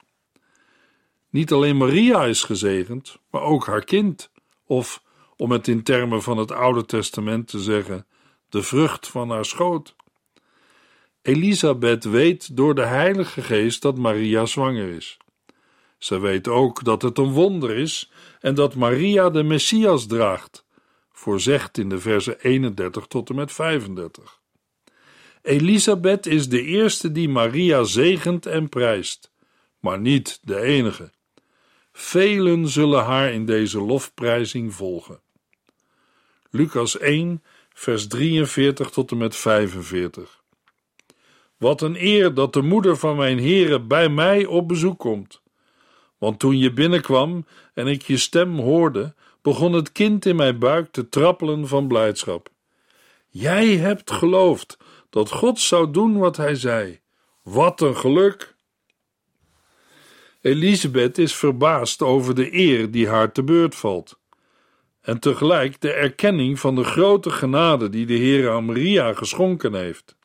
Niet 1.30 1.52
alleen 1.52 1.76
Maria 1.76 2.24
is 2.24 2.42
gezegend, 2.42 3.18
maar 3.30 3.42
ook 3.42 3.66
haar 3.66 3.84
kind, 3.84 4.30
of 4.66 5.02
om 5.36 5.50
het 5.50 5.68
in 5.68 5.82
termen 5.82 6.22
van 6.22 6.36
het 6.36 6.52
Oude 6.52 6.84
Testament 6.84 7.48
te 7.48 7.58
zeggen, 7.58 8.06
de 8.48 8.62
vrucht 8.62 9.08
van 9.08 9.30
haar 9.30 9.44
schoot. 9.44 9.96
Elisabeth 11.22 12.04
weet 12.04 12.56
door 12.56 12.74
de 12.74 12.84
Heilige 12.84 13.42
Geest 13.42 13.82
dat 13.82 13.98
Maria 13.98 14.46
zwanger 14.46 14.88
is. 14.88 15.18
Ze 16.02 16.18
weet 16.18 16.48
ook 16.48 16.84
dat 16.84 17.02
het 17.02 17.18
een 17.18 17.32
wonder 17.32 17.76
is 17.76 18.10
en 18.40 18.54
dat 18.54 18.74
Maria 18.74 19.30
de 19.30 19.42
Messias 19.42 20.06
draagt, 20.06 20.64
voorzegd 21.12 21.78
in 21.78 21.88
de 21.88 21.98
versen 21.98 22.40
31 22.40 23.06
tot 23.06 23.28
en 23.28 23.34
met 23.34 23.52
35. 23.52 24.40
Elisabeth 25.42 26.26
is 26.26 26.48
de 26.48 26.62
eerste 26.62 27.12
die 27.12 27.28
Maria 27.28 27.84
zegent 27.84 28.46
en 28.46 28.68
prijst, 28.68 29.32
maar 29.78 30.00
niet 30.00 30.38
de 30.42 30.60
enige. 30.60 31.10
Velen 31.92 32.68
zullen 32.68 33.04
haar 33.04 33.32
in 33.32 33.46
deze 33.46 33.80
lofprijzing 33.80 34.74
volgen. 34.74 35.20
Lucas 36.50 36.98
1, 36.98 37.42
vers 37.72 38.06
43 38.06 38.90
tot 38.90 39.10
en 39.10 39.16
met 39.16 39.36
45. 39.36 40.42
Wat 41.56 41.82
een 41.82 41.96
eer 41.98 42.34
dat 42.34 42.52
de 42.52 42.62
moeder 42.62 42.96
van 42.96 43.16
mijn 43.16 43.38
heren 43.38 43.88
bij 43.88 44.08
mij 44.08 44.46
op 44.46 44.68
bezoek 44.68 44.98
komt. 44.98 45.41
Want 46.22 46.38
toen 46.38 46.58
je 46.58 46.72
binnenkwam 46.72 47.46
en 47.74 47.86
ik 47.86 48.02
je 48.02 48.16
stem 48.16 48.58
hoorde, 48.58 49.14
begon 49.40 49.72
het 49.72 49.92
kind 49.92 50.26
in 50.26 50.36
mijn 50.36 50.58
buik 50.58 50.92
te 50.92 51.08
trappelen 51.08 51.68
van 51.68 51.88
blijdschap. 51.88 52.48
Jij 53.28 53.76
hebt 53.76 54.10
geloofd 54.10 54.78
dat 55.10 55.30
God 55.30 55.60
zou 55.60 55.90
doen 55.90 56.18
wat 56.18 56.36
hij 56.36 56.54
zei. 56.54 57.00
Wat 57.42 57.80
een 57.80 57.96
geluk! 57.96 58.56
Elisabeth 60.40 61.18
is 61.18 61.34
verbaasd 61.34 62.02
over 62.02 62.34
de 62.34 62.54
eer 62.54 62.90
die 62.90 63.08
haar 63.08 63.32
te 63.32 63.42
beurt 63.42 63.74
valt. 63.74 64.18
En 65.00 65.18
tegelijk 65.18 65.80
de 65.80 65.92
erkenning 65.92 66.60
van 66.60 66.74
de 66.74 66.84
grote 66.84 67.30
genade 67.30 67.88
die 67.88 68.06
de 68.06 68.14
Heer 68.14 68.50
aan 68.50 68.64
Maria 68.64 69.12
geschonken 69.12 69.74
heeft. 69.74 70.16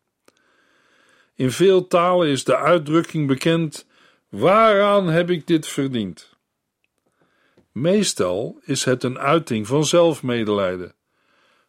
In 1.36 1.51
veel 1.51 1.88
talen 1.88 2.27
is 2.27 2.44
de 2.44 2.58
uitdrukking 2.58 3.27
bekend: 3.27 3.88
Waaraan 4.29 5.07
heb 5.07 5.29
ik 5.29 5.48
dit 5.48 5.67
verdiend? 5.67 6.36
Meestal 7.72 8.60
is 8.63 8.84
het 8.84 9.03
een 9.03 9.19
uiting 9.19 9.67
van 9.67 9.86
zelfmedelijden, 9.86 10.96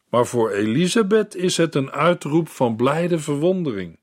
maar 0.09 0.25
voor 0.25 0.51
Elisabeth 0.51 1.35
is 1.35 1.57
het 1.57 1.75
een 1.75 1.91
uitroep 1.91 2.47
van 2.47 2.75
blijde 2.75 3.19
verwondering. 3.19 3.99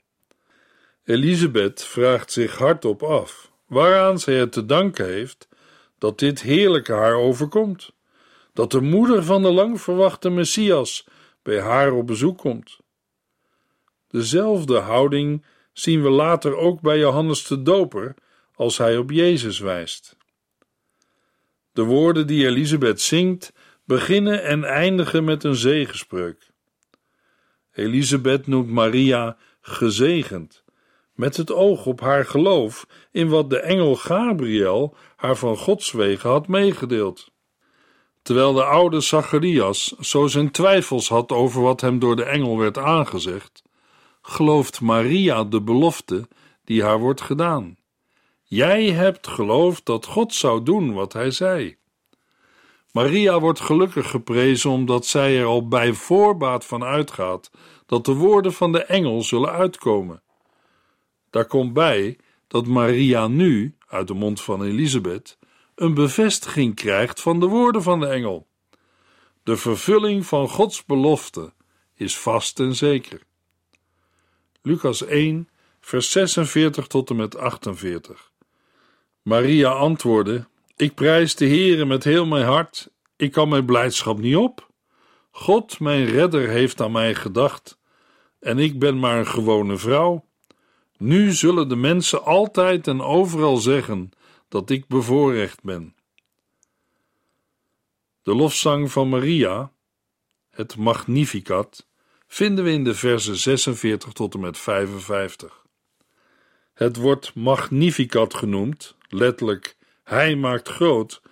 Elisabeth 1.04 1.84
vraagt 1.84 2.32
zich 2.32 2.58
hardop 2.58 3.02
af 3.02 3.52
waaraan 3.66 4.18
zij 4.18 4.34
het 4.34 4.52
te 4.52 4.66
danken 4.66 5.06
heeft 5.06 5.48
dat 5.98 6.18
dit 6.18 6.42
heerlijke 6.42 6.92
haar 6.92 7.14
overkomt, 7.14 7.92
dat 8.52 8.70
de 8.70 8.80
moeder 8.80 9.24
van 9.24 9.42
de 9.42 9.50
lang 9.52 9.80
verwachte 9.80 10.30
Messias 10.30 11.06
bij 11.42 11.60
haar 11.60 11.92
op 11.92 12.06
bezoek 12.06 12.38
komt. 12.38 12.78
Dezelfde 14.08 14.78
houding 14.78 15.44
zien 15.72 16.02
we 16.02 16.10
later 16.10 16.56
ook 16.56 16.80
bij 16.80 16.98
Johannes 16.98 17.46
de 17.46 17.62
Doper 17.62 18.14
als 18.56 18.78
hij 18.78 18.98
op 18.98 19.10
Jezus 19.10 19.58
wijst. 19.58 20.16
De 21.72 21.82
woorden 21.82 22.26
die 22.26 22.46
Elisabeth 22.46 23.00
zingt 23.00 23.52
beginnen 23.84 24.42
en 24.42 24.64
eindigen 24.64 25.24
met 25.24 25.44
een 25.44 25.54
zegenspreuk. 25.56 26.50
Elisabeth 27.72 28.46
noemt 28.46 28.70
Maria 28.70 29.36
gezegend, 29.60 30.64
met 31.14 31.36
het 31.36 31.52
oog 31.52 31.86
op 31.86 32.00
haar 32.00 32.24
geloof 32.24 32.86
in 33.10 33.28
wat 33.28 33.50
de 33.50 33.60
engel 33.60 33.96
Gabriel 33.96 34.96
haar 35.16 35.36
van 35.36 35.56
Gods 35.56 35.92
wegen 35.92 36.30
had 36.30 36.48
meegedeeld. 36.48 37.30
Terwijl 38.22 38.52
de 38.52 38.64
oude 38.64 39.00
Zacharias 39.00 39.86
zo 40.00 40.26
zijn 40.26 40.50
twijfels 40.50 41.08
had 41.08 41.32
over 41.32 41.62
wat 41.62 41.80
hem 41.80 41.98
door 41.98 42.16
de 42.16 42.24
engel 42.24 42.58
werd 42.58 42.78
aangezegd, 42.78 43.62
gelooft 44.22 44.80
Maria 44.80 45.44
de 45.44 45.62
belofte 45.62 46.28
die 46.64 46.82
haar 46.82 46.98
wordt 46.98 47.20
gedaan. 47.20 47.76
Jij 48.56 48.90
hebt 48.90 49.26
geloofd 49.26 49.84
dat 49.84 50.06
God 50.06 50.34
zou 50.34 50.62
doen 50.62 50.92
wat 50.92 51.12
hij 51.12 51.30
zei. 51.30 51.76
Maria 52.92 53.40
wordt 53.40 53.60
gelukkig 53.60 54.10
geprezen 54.10 54.70
omdat 54.70 55.06
zij 55.06 55.38
er 55.38 55.44
al 55.44 55.68
bij 55.68 55.92
voorbaat 55.92 56.64
van 56.64 56.84
uitgaat 56.84 57.50
dat 57.86 58.04
de 58.04 58.12
woorden 58.12 58.52
van 58.52 58.72
de 58.72 58.84
engel 58.84 59.22
zullen 59.22 59.50
uitkomen. 59.50 60.22
Daar 61.30 61.46
komt 61.46 61.72
bij 61.72 62.18
dat 62.46 62.66
Maria 62.66 63.28
nu, 63.28 63.76
uit 63.86 64.08
de 64.08 64.14
mond 64.14 64.42
van 64.42 64.62
Elisabeth, 64.62 65.38
een 65.74 65.94
bevestiging 65.94 66.74
krijgt 66.74 67.20
van 67.20 67.40
de 67.40 67.46
woorden 67.46 67.82
van 67.82 68.00
de 68.00 68.06
engel. 68.06 68.46
De 69.42 69.56
vervulling 69.56 70.26
van 70.26 70.48
Gods 70.48 70.84
belofte 70.84 71.52
is 71.94 72.18
vast 72.18 72.60
en 72.60 72.74
zeker. 72.74 73.22
Lucas 74.62 75.04
1, 75.04 75.48
vers 75.80 76.10
46 76.10 76.86
tot 76.86 77.10
en 77.10 77.16
met 77.16 77.36
48. 77.36 78.34
Maria 79.26 79.70
antwoordde: 79.70 80.46
Ik 80.76 80.94
prijs 80.94 81.34
de 81.34 81.46
Heere 81.46 81.84
met 81.84 82.04
heel 82.04 82.26
mijn 82.26 82.44
hart. 82.44 82.90
Ik 83.16 83.32
kan 83.32 83.48
mijn 83.48 83.64
blijdschap 83.64 84.18
niet 84.18 84.36
op. 84.36 84.70
God, 85.30 85.80
mijn 85.80 86.04
redder, 86.04 86.48
heeft 86.48 86.80
aan 86.80 86.92
mij 86.92 87.14
gedacht, 87.14 87.78
en 88.40 88.58
ik 88.58 88.78
ben 88.78 88.98
maar 88.98 89.18
een 89.18 89.26
gewone 89.26 89.76
vrouw. 89.76 90.24
Nu 90.98 91.32
zullen 91.32 91.68
de 91.68 91.76
mensen 91.76 92.24
altijd 92.24 92.86
en 92.86 93.00
overal 93.00 93.56
zeggen 93.56 94.10
dat 94.48 94.70
ik 94.70 94.86
bevoorrecht 94.86 95.62
ben. 95.62 95.94
De 98.22 98.34
lofzang 98.34 98.92
van 98.92 99.08
Maria, 99.08 99.72
het 100.50 100.76
Magnificat, 100.76 101.86
vinden 102.26 102.64
we 102.64 102.70
in 102.70 102.84
de 102.84 102.94
versen 102.94 103.36
46 103.36 104.12
tot 104.12 104.34
en 104.34 104.40
met 104.40 104.58
55. 104.58 105.65
Het 106.76 106.96
wordt 106.96 107.34
Magnificat 107.34 108.34
genoemd, 108.34 108.96
letterlijk 109.08 109.76
Hij 110.02 110.36
maakt 110.36 110.68
groot, 110.68 111.22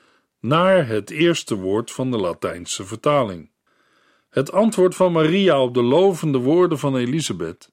naar 0.41 0.87
het 0.87 1.11
eerste 1.11 1.55
woord 1.55 1.91
van 1.91 2.11
de 2.11 2.17
Latijnse 2.17 2.85
vertaling. 2.85 3.51
Het 4.31 4.53
antwoord 4.53 4.95
van 4.95 5.13
Maria 5.13 5.63
op 5.63 5.75
de 5.75 5.83
lovende 5.83 6.39
woorden 6.39 6.79
van 6.79 6.97
Elisabeth 6.97 7.71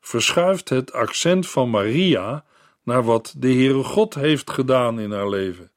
verschuift 0.00 0.68
het 0.68 0.92
accent 0.92 1.48
van 1.48 1.70
Maria 1.70 2.44
naar 2.82 3.04
wat 3.04 3.34
de 3.36 3.52
Heere 3.52 3.82
God 3.82 4.14
heeft 4.14 4.50
gedaan 4.50 5.00
in 5.00 5.12
haar 5.12 5.28
leven. 5.28 5.70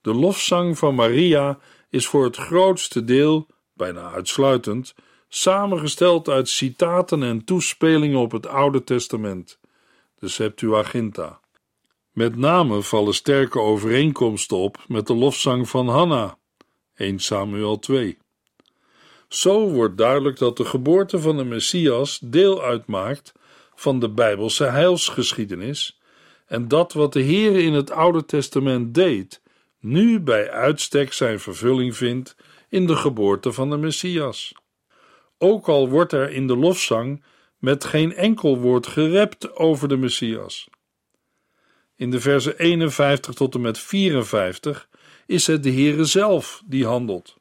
De 0.00 0.14
lofzang 0.14 0.78
van 0.78 0.94
Maria 0.94 1.58
is 1.90 2.06
voor 2.06 2.24
het 2.24 2.36
grootste 2.36 3.04
deel, 3.04 3.46
bijna 3.72 4.10
uitsluitend, 4.10 4.94
samengesteld 5.28 6.28
uit 6.28 6.48
citaten 6.48 7.22
en 7.22 7.44
toespelingen 7.44 8.18
op 8.18 8.32
het 8.32 8.46
Oude 8.46 8.84
Testament, 8.84 9.58
de 10.20 10.28
Septuaginta. 10.28 11.40
Met 12.12 12.36
name 12.36 12.82
vallen 12.82 13.14
sterke 13.14 13.60
overeenkomsten 13.60 14.56
op 14.56 14.84
met 14.88 15.06
de 15.06 15.14
lofzang 15.14 15.68
van 15.68 15.88
Hanna, 15.88 16.38
1 16.94 17.18
Samuel 17.18 17.78
2. 17.78 18.18
Zo 19.28 19.68
wordt 19.68 19.98
duidelijk 19.98 20.38
dat 20.38 20.56
de 20.56 20.64
geboorte 20.64 21.20
van 21.20 21.36
de 21.36 21.44
Messias 21.44 22.18
deel 22.24 22.62
uitmaakt 22.62 23.32
van 23.74 24.00
de 24.00 24.10
Bijbelse 24.10 24.64
heilsgeschiedenis 24.64 26.00
en 26.46 26.68
dat 26.68 26.92
wat 26.92 27.12
de 27.12 27.20
Heer 27.20 27.58
in 27.58 27.72
het 27.72 27.90
Oude 27.90 28.24
Testament 28.24 28.94
deed, 28.94 29.42
nu 29.78 30.20
bij 30.20 30.50
uitstek 30.50 31.12
zijn 31.12 31.40
vervulling 31.40 31.96
vindt 31.96 32.36
in 32.68 32.86
de 32.86 32.96
geboorte 32.96 33.52
van 33.52 33.70
de 33.70 33.76
Messias. 33.76 34.52
Ook 35.38 35.68
al 35.68 35.88
wordt 35.88 36.12
er 36.12 36.30
in 36.30 36.46
de 36.46 36.56
lofzang 36.56 37.22
met 37.60 37.84
geen 37.84 38.14
enkel 38.14 38.58
woord 38.58 38.86
gerept 38.86 39.56
over 39.56 39.88
de 39.88 39.96
Messias. 39.96 40.68
In 41.96 42.10
de 42.10 42.20
versen 42.20 42.58
51 42.58 43.34
tot 43.34 43.54
en 43.54 43.60
met 43.60 43.78
54 43.78 44.88
is 45.26 45.46
het 45.46 45.62
de 45.62 45.72
Heere 45.72 46.04
zelf 46.04 46.62
die 46.66 46.86
handelt. 46.86 47.36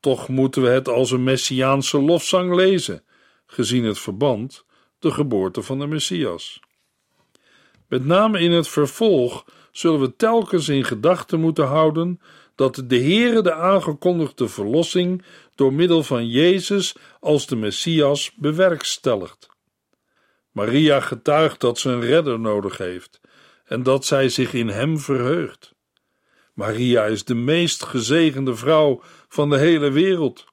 Toch 0.00 0.28
moeten 0.28 0.62
we 0.62 0.68
het 0.68 0.88
als 0.88 1.10
een 1.10 1.24
messiaanse 1.24 2.00
lofzang 2.00 2.54
lezen, 2.54 3.04
gezien 3.46 3.84
het 3.84 3.98
verband, 3.98 4.64
de 4.98 5.10
geboorte 5.10 5.62
van 5.62 5.78
de 5.78 5.86
Messias. 5.86 6.60
Met 7.88 8.04
name 8.04 8.40
in 8.40 8.52
het 8.52 8.68
vervolg 8.68 9.44
zullen 9.72 10.00
we 10.00 10.16
telkens 10.16 10.68
in 10.68 10.84
gedachten 10.84 11.40
moeten 11.40 11.66
houden 11.66 12.20
dat 12.54 12.82
de 12.86 12.98
Heere 12.98 13.42
de 13.42 13.54
aangekondigde 13.54 14.48
verlossing 14.48 15.24
door 15.56 15.72
middel 15.72 16.02
van 16.02 16.28
Jezus 16.28 16.94
als 17.20 17.46
de 17.46 17.56
Messias 17.56 18.32
bewerkstelligt. 18.36 19.48
Maria 20.50 21.00
getuigt 21.00 21.60
dat 21.60 21.78
ze 21.78 21.90
een 21.90 22.00
redder 22.00 22.40
nodig 22.40 22.78
heeft 22.78 23.20
en 23.64 23.82
dat 23.82 24.04
zij 24.04 24.28
zich 24.28 24.52
in 24.52 24.68
hem 24.68 24.98
verheugt. 24.98 25.74
Maria 26.54 27.04
is 27.04 27.24
de 27.24 27.34
meest 27.34 27.84
gezegende 27.84 28.54
vrouw 28.56 29.00
van 29.28 29.50
de 29.50 29.58
hele 29.58 29.90
wereld. 29.90 30.44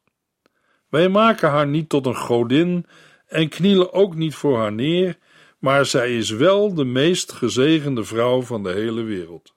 Wij 0.89 1.09
maken 1.09 1.49
haar 1.49 1.67
niet 1.67 1.89
tot 1.89 2.05
een 2.05 2.15
godin 2.15 2.85
en 3.27 3.49
knielen 3.49 3.93
ook 3.93 4.15
niet 4.15 4.35
voor 4.35 4.57
haar 4.57 4.73
neer, 4.73 5.17
maar 5.59 5.85
zij 5.85 6.17
is 6.17 6.29
wel 6.29 6.73
de 6.73 6.85
meest 6.85 7.31
gezegende 7.31 8.03
vrouw 8.03 8.41
van 8.41 8.63
de 8.63 8.71
hele 8.71 9.01
wereld. 9.01 9.53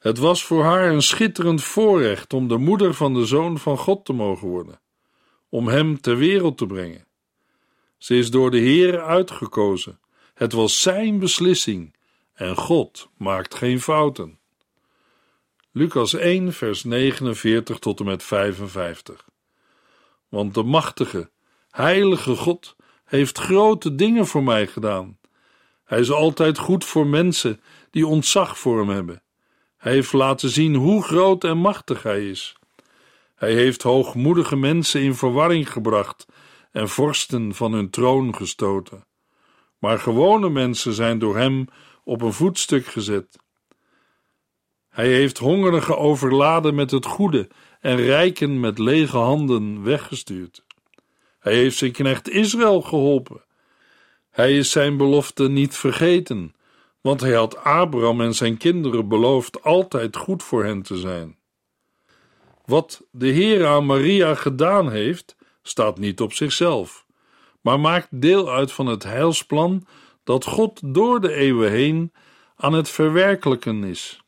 Het 0.00 0.18
was 0.18 0.44
voor 0.44 0.64
haar 0.64 0.90
een 0.90 1.02
schitterend 1.02 1.62
voorrecht 1.62 2.32
om 2.32 2.48
de 2.48 2.56
moeder 2.56 2.94
van 2.94 3.14
de 3.14 3.26
Zoon 3.26 3.58
van 3.58 3.78
God 3.78 4.04
te 4.04 4.12
mogen 4.12 4.48
worden, 4.48 4.80
om 5.48 5.68
hem 5.68 6.00
ter 6.00 6.16
wereld 6.16 6.58
te 6.58 6.66
brengen. 6.66 7.06
Ze 7.98 8.16
is 8.16 8.30
door 8.30 8.50
de 8.50 8.58
Heer 8.58 9.02
uitgekozen. 9.02 10.00
Het 10.34 10.52
was 10.52 10.82
zijn 10.82 11.18
beslissing 11.18 11.96
en 12.32 12.56
God 12.56 13.08
maakt 13.16 13.54
geen 13.54 13.80
fouten. 13.80 14.38
Lucas 15.72 16.14
1, 16.14 16.52
vers 16.52 16.84
49 16.84 17.78
tot 17.78 18.00
en 18.00 18.06
met 18.06 18.22
55. 18.22 19.28
Want 20.28 20.54
de 20.54 20.62
machtige, 20.62 21.30
heilige 21.70 22.36
God 22.36 22.76
heeft 23.04 23.38
grote 23.38 23.94
dingen 23.94 24.26
voor 24.26 24.42
mij 24.42 24.66
gedaan. 24.66 25.18
Hij 25.84 26.00
is 26.00 26.10
altijd 26.10 26.58
goed 26.58 26.84
voor 26.84 27.06
mensen 27.06 27.60
die 27.90 28.06
ontzag 28.06 28.58
voor 28.58 28.78
hem 28.78 28.88
hebben. 28.88 29.22
Hij 29.80 29.92
heeft 29.92 30.12
laten 30.12 30.50
zien 30.50 30.74
hoe 30.74 31.02
groot 31.02 31.44
en 31.44 31.58
machtig 31.58 32.02
hij 32.02 32.28
is. 32.28 32.56
Hij 33.34 33.54
heeft 33.54 33.82
hoogmoedige 33.82 34.56
mensen 34.56 35.00
in 35.00 35.14
verwarring 35.14 35.72
gebracht 35.72 36.26
en 36.72 36.88
vorsten 36.88 37.54
van 37.54 37.72
hun 37.72 37.90
troon 37.90 38.34
gestoten. 38.34 39.04
Maar 39.78 39.98
gewone 39.98 40.50
mensen 40.50 40.92
zijn 40.92 41.18
door 41.18 41.36
hem 41.36 41.66
op 42.04 42.22
een 42.22 42.32
voetstuk 42.32 42.86
gezet. 42.86 43.36
Hij 44.88 45.08
heeft 45.08 45.38
hongerigen 45.38 45.98
overladen 45.98 46.74
met 46.74 46.90
het 46.90 47.06
goede 47.06 47.48
en 47.80 47.96
rijken 47.96 48.60
met 48.60 48.78
lege 48.78 49.18
handen 49.18 49.82
weggestuurd. 49.82 50.64
Hij 51.38 51.54
heeft 51.54 51.76
zijn 51.76 51.92
knecht 51.92 52.28
Israël 52.28 52.82
geholpen. 52.82 53.44
Hij 54.30 54.56
is 54.56 54.70
zijn 54.70 54.96
belofte 54.96 55.48
niet 55.48 55.76
vergeten, 55.76 56.54
want 57.00 57.20
hij 57.20 57.32
had 57.32 57.56
Abraham 57.56 58.20
en 58.20 58.34
zijn 58.34 58.56
kinderen 58.56 59.08
beloofd 59.08 59.62
altijd 59.62 60.16
goed 60.16 60.42
voor 60.42 60.64
hen 60.64 60.82
te 60.82 60.96
zijn. 60.96 61.36
Wat 62.64 63.02
de 63.10 63.26
Heer 63.26 63.66
aan 63.66 63.86
Maria 63.86 64.34
gedaan 64.34 64.90
heeft, 64.90 65.36
staat 65.62 65.98
niet 65.98 66.20
op 66.20 66.32
zichzelf, 66.32 67.06
maar 67.60 67.80
maakt 67.80 68.08
deel 68.10 68.50
uit 68.50 68.72
van 68.72 68.86
het 68.86 69.02
heilsplan 69.02 69.86
dat 70.24 70.44
God 70.44 70.80
door 70.94 71.20
de 71.20 71.32
eeuwen 71.32 71.70
heen 71.70 72.12
aan 72.56 72.72
het 72.72 72.88
verwerkelijken 72.88 73.84
is. 73.84 74.20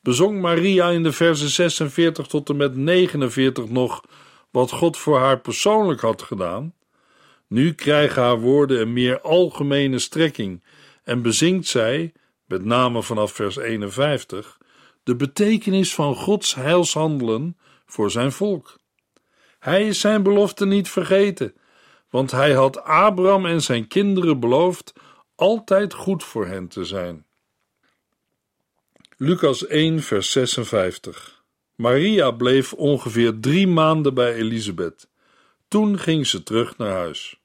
Bezong 0.00 0.40
Maria 0.40 0.88
in 0.88 1.02
de 1.02 1.12
versen 1.12 1.48
46 1.48 2.26
tot 2.26 2.48
en 2.48 2.56
met 2.56 2.76
49 2.76 3.68
nog 3.68 4.04
wat 4.50 4.70
God 4.70 4.96
voor 4.96 5.18
haar 5.18 5.40
persoonlijk 5.40 6.00
had 6.00 6.22
gedaan? 6.22 6.74
Nu 7.46 7.72
krijgen 7.72 8.22
haar 8.22 8.40
woorden 8.40 8.80
een 8.80 8.92
meer 8.92 9.20
algemene 9.20 9.98
strekking 9.98 10.62
en 11.02 11.22
bezinkt 11.22 11.66
zij, 11.66 12.12
met 12.46 12.64
name 12.64 13.02
vanaf 13.02 13.32
vers 13.32 13.56
51, 13.56 14.58
de 15.02 15.16
betekenis 15.16 15.94
van 15.94 16.14
Gods 16.14 16.54
heilshandelen 16.54 17.56
voor 17.86 18.10
zijn 18.10 18.32
volk. 18.32 18.78
Hij 19.58 19.86
is 19.86 20.00
zijn 20.00 20.22
belofte 20.22 20.66
niet 20.66 20.88
vergeten, 20.88 21.54
want 22.10 22.30
hij 22.30 22.52
had 22.52 22.82
Abraham 22.82 23.46
en 23.46 23.62
zijn 23.62 23.86
kinderen 23.86 24.40
beloofd 24.40 24.92
altijd 25.34 25.94
goed 25.94 26.24
voor 26.24 26.46
hen 26.46 26.68
te 26.68 26.84
zijn. 26.84 27.26
Lucas 29.16 29.66
1, 29.66 30.02
vers 30.02 30.30
56. 30.30 31.44
Maria 31.74 32.30
bleef 32.30 32.72
ongeveer 32.72 33.40
drie 33.40 33.66
maanden 33.66 34.14
bij 34.14 34.34
Elisabeth. 34.34 35.08
Toen 35.68 35.98
ging 35.98 36.26
ze 36.26 36.42
terug 36.42 36.76
naar 36.76 36.92
huis. 36.92 37.40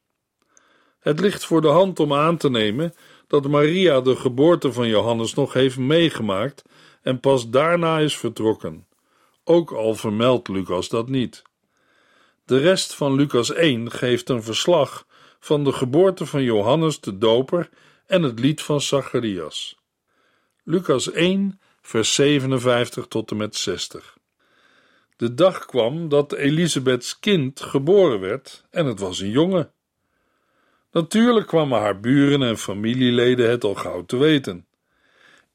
Het 1.00 1.20
ligt 1.20 1.46
voor 1.46 1.62
de 1.62 1.68
hand 1.68 2.00
om 2.00 2.14
aan 2.14 2.38
te 2.38 2.50
nemen 2.50 2.94
dat 3.28 3.48
Maria 3.48 4.02
de 4.02 4.16
geboorte 4.16 4.74
van 4.74 4.88
Johannes 4.88 5.34
nog 5.34 5.54
heeft 5.54 5.78
meegemaakt 5.78 6.64
en 7.02 7.20
pas 7.20 7.50
daarna 7.50 8.00
is 8.00 8.18
vertrokken. 8.18 8.88
Ook 9.44 9.72
al 9.72 9.96
vermeldt 9.96 10.48
Lucas 10.48 10.90
dat 10.90 11.10
niet. 11.10 11.42
De 12.46 12.58
rest 12.58 12.94
van 12.94 13.16
Lucas 13.16 13.54
1 13.54 13.92
geeft 13.92 14.30
een 14.30 14.44
verslag 14.44 15.06
van 15.40 15.64
de 15.64 15.72
geboorte 15.72 16.26
van 16.26 16.44
Johannes 16.44 17.00
de 17.00 17.18
Doper 17.18 17.70
en 18.06 18.24
het 18.24 18.40
lied 18.40 18.62
van 18.62 18.82
Zacharias. 18.82 19.78
Lucas 20.64 21.12
1, 21.12 21.60
vers 21.82 22.14
57 22.14 23.08
tot 23.08 23.32
en 23.32 23.38
met 23.38 23.56
60. 23.56 24.18
De 25.18 25.34
dag 25.34 25.66
kwam 25.66 26.10
dat 26.10 26.34
Elisabeths 26.34 27.20
kind 27.20 27.62
geboren 27.62 28.20
werd 28.20 28.66
en 28.70 28.86
het 28.86 29.00
was 29.00 29.20
een 29.20 29.30
jongen. 29.30 29.72
Natuurlijk 30.92 31.48
kwamen 31.48 31.80
haar 31.80 32.00
buren 32.00 32.44
en 32.44 32.58
familieleden 32.58 33.50
het 33.50 33.64
al 33.64 33.76
gauw 33.76 34.06
te 34.06 34.18
weten. 34.18 34.66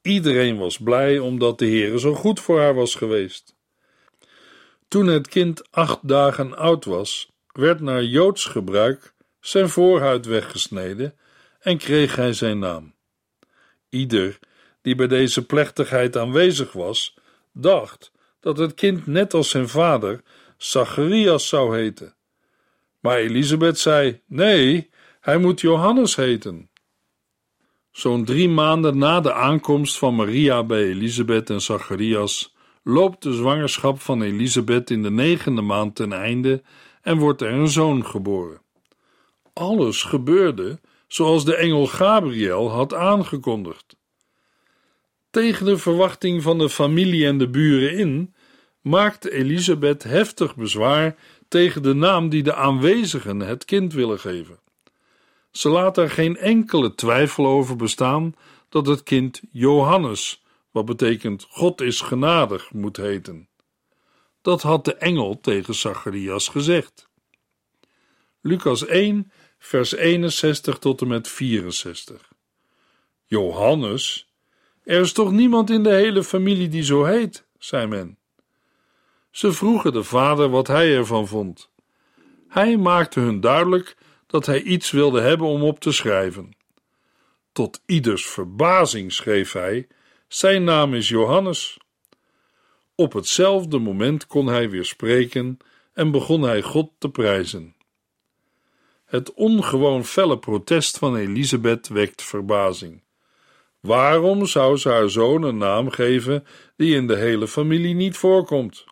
Iedereen 0.01 0.57
was 0.57 0.77
blij 0.77 1.19
omdat 1.19 1.59
de 1.59 1.65
Heere 1.65 1.99
zo 1.99 2.13
goed 2.13 2.39
voor 2.39 2.59
haar 2.59 2.75
was 2.75 2.95
geweest. 2.95 3.55
Toen 4.87 5.07
het 5.07 5.27
kind 5.27 5.71
acht 5.71 6.07
dagen 6.07 6.57
oud 6.57 6.85
was, 6.85 7.31
werd 7.51 7.79
naar 7.79 8.03
Joods 8.03 8.45
gebruik 8.45 9.13
zijn 9.39 9.69
voorhuid 9.69 10.25
weggesneden 10.25 11.17
en 11.59 11.77
kreeg 11.77 12.15
hij 12.15 12.33
zijn 12.33 12.59
naam. 12.59 12.93
Ieder 13.89 14.39
die 14.81 14.95
bij 14.95 15.07
deze 15.07 15.45
plechtigheid 15.45 16.17
aanwezig 16.17 16.71
was, 16.71 17.17
dacht 17.51 18.11
dat 18.39 18.57
het 18.57 18.73
kind 18.73 19.07
net 19.07 19.33
als 19.33 19.49
zijn 19.49 19.69
vader 19.69 20.21
Zacharias 20.57 21.47
zou 21.47 21.77
heten. 21.77 22.15
Maar 22.99 23.17
Elisabeth 23.17 23.79
zei: 23.79 24.21
Nee, 24.25 24.89
hij 25.23 25.37
moet 25.37 25.61
Johannes 25.61 26.15
heten. 26.15 26.69
Zo'n 27.91 28.25
drie 28.25 28.49
maanden 28.49 28.97
na 28.97 29.19
de 29.19 29.33
aankomst 29.33 29.97
van 29.97 30.15
Maria 30.15 30.63
bij 30.63 30.83
Elisabeth 30.83 31.49
en 31.49 31.61
Zacharias 31.61 32.55
loopt 32.83 33.23
de 33.23 33.33
zwangerschap 33.33 33.99
van 33.99 34.21
Elisabeth 34.21 34.89
in 34.89 35.03
de 35.03 35.11
negende 35.11 35.61
maand 35.61 35.95
ten 35.95 36.13
einde 36.13 36.61
en 37.01 37.17
wordt 37.17 37.41
er 37.41 37.53
een 37.53 37.67
zoon 37.67 38.05
geboren. 38.05 38.61
Alles 39.53 40.03
gebeurde 40.03 40.79
zoals 41.07 41.45
de 41.45 41.55
engel 41.55 41.87
Gabriel 41.87 42.69
had 42.69 42.93
aangekondigd. 42.93 43.95
Tegen 45.29 45.65
de 45.65 45.77
verwachting 45.77 46.41
van 46.41 46.57
de 46.57 46.69
familie 46.69 47.25
en 47.25 47.37
de 47.37 47.49
buren 47.49 47.97
in, 47.97 48.33
maakt 48.81 49.29
Elisabeth 49.29 50.03
heftig 50.03 50.55
bezwaar 50.55 51.15
tegen 51.47 51.83
de 51.83 51.93
naam 51.93 52.29
die 52.29 52.43
de 52.43 52.55
aanwezigen 52.55 53.39
het 53.39 53.65
kind 53.65 53.93
willen 53.93 54.19
geven. 54.19 54.62
Ze 55.53 55.69
laat 55.69 55.97
er 55.97 56.09
geen 56.09 56.37
enkele 56.37 56.95
twijfel 56.95 57.45
over 57.45 57.75
bestaan 57.75 58.35
dat 58.69 58.87
het 58.87 59.03
kind 59.03 59.41
Johannes, 59.51 60.43
wat 60.71 60.85
betekent 60.85 61.45
God 61.49 61.81
is 61.81 62.01
genadig, 62.01 62.71
moet 62.71 62.97
heten. 62.97 63.47
Dat 64.41 64.61
had 64.61 64.85
de 64.85 64.95
engel 64.95 65.39
tegen 65.39 65.75
Zacharias 65.75 66.47
gezegd. 66.47 67.09
Lucas 68.41 68.85
1, 68.85 69.31
vers 69.57 69.95
61 69.95 70.77
tot 70.77 71.01
en 71.01 71.07
met 71.07 71.27
64. 71.27 72.31
Johannes, 73.25 74.33
er 74.83 75.01
is 75.01 75.13
toch 75.13 75.31
niemand 75.31 75.69
in 75.69 75.83
de 75.83 75.93
hele 75.93 76.23
familie 76.23 76.69
die 76.69 76.83
zo 76.83 77.03
heet, 77.03 77.45
zei 77.57 77.87
men. 77.87 78.17
Ze 79.31 79.51
vroegen 79.51 79.93
de 79.93 80.03
vader 80.03 80.49
wat 80.49 80.67
hij 80.67 80.95
ervan 80.95 81.27
vond. 81.27 81.69
Hij 82.47 82.77
maakte 82.77 83.19
hun 83.19 83.39
duidelijk 83.39 83.95
dat 84.33 84.45
hij 84.45 84.61
iets 84.61 84.91
wilde 84.91 85.21
hebben 85.21 85.47
om 85.47 85.63
op 85.63 85.79
te 85.79 85.91
schrijven. 85.91 86.55
Tot 87.51 87.81
ieders 87.85 88.25
verbazing 88.25 89.13
schreef 89.13 89.51
hij: 89.51 89.87
Zijn 90.27 90.63
naam 90.63 90.93
is 90.93 91.09
Johannes. 91.09 91.77
Op 92.95 93.13
hetzelfde 93.13 93.77
moment 93.77 94.27
kon 94.27 94.47
hij 94.47 94.69
weer 94.69 94.85
spreken 94.85 95.57
en 95.93 96.11
begon 96.11 96.41
hij 96.41 96.61
God 96.61 96.91
te 96.97 97.09
prijzen. 97.09 97.75
Het 99.05 99.33
ongewoon 99.33 100.05
felle 100.05 100.39
protest 100.39 100.97
van 100.97 101.15
Elisabeth 101.15 101.87
wekt 101.87 102.23
verbazing. 102.23 103.03
Waarom 103.79 104.45
zou 104.45 104.77
ze 104.77 104.89
haar 104.89 105.09
zoon 105.09 105.43
een 105.43 105.57
naam 105.57 105.89
geven 105.89 106.45
die 106.75 106.95
in 106.95 107.07
de 107.07 107.15
hele 107.15 107.47
familie 107.47 107.93
niet 107.93 108.17
voorkomt? 108.17 108.85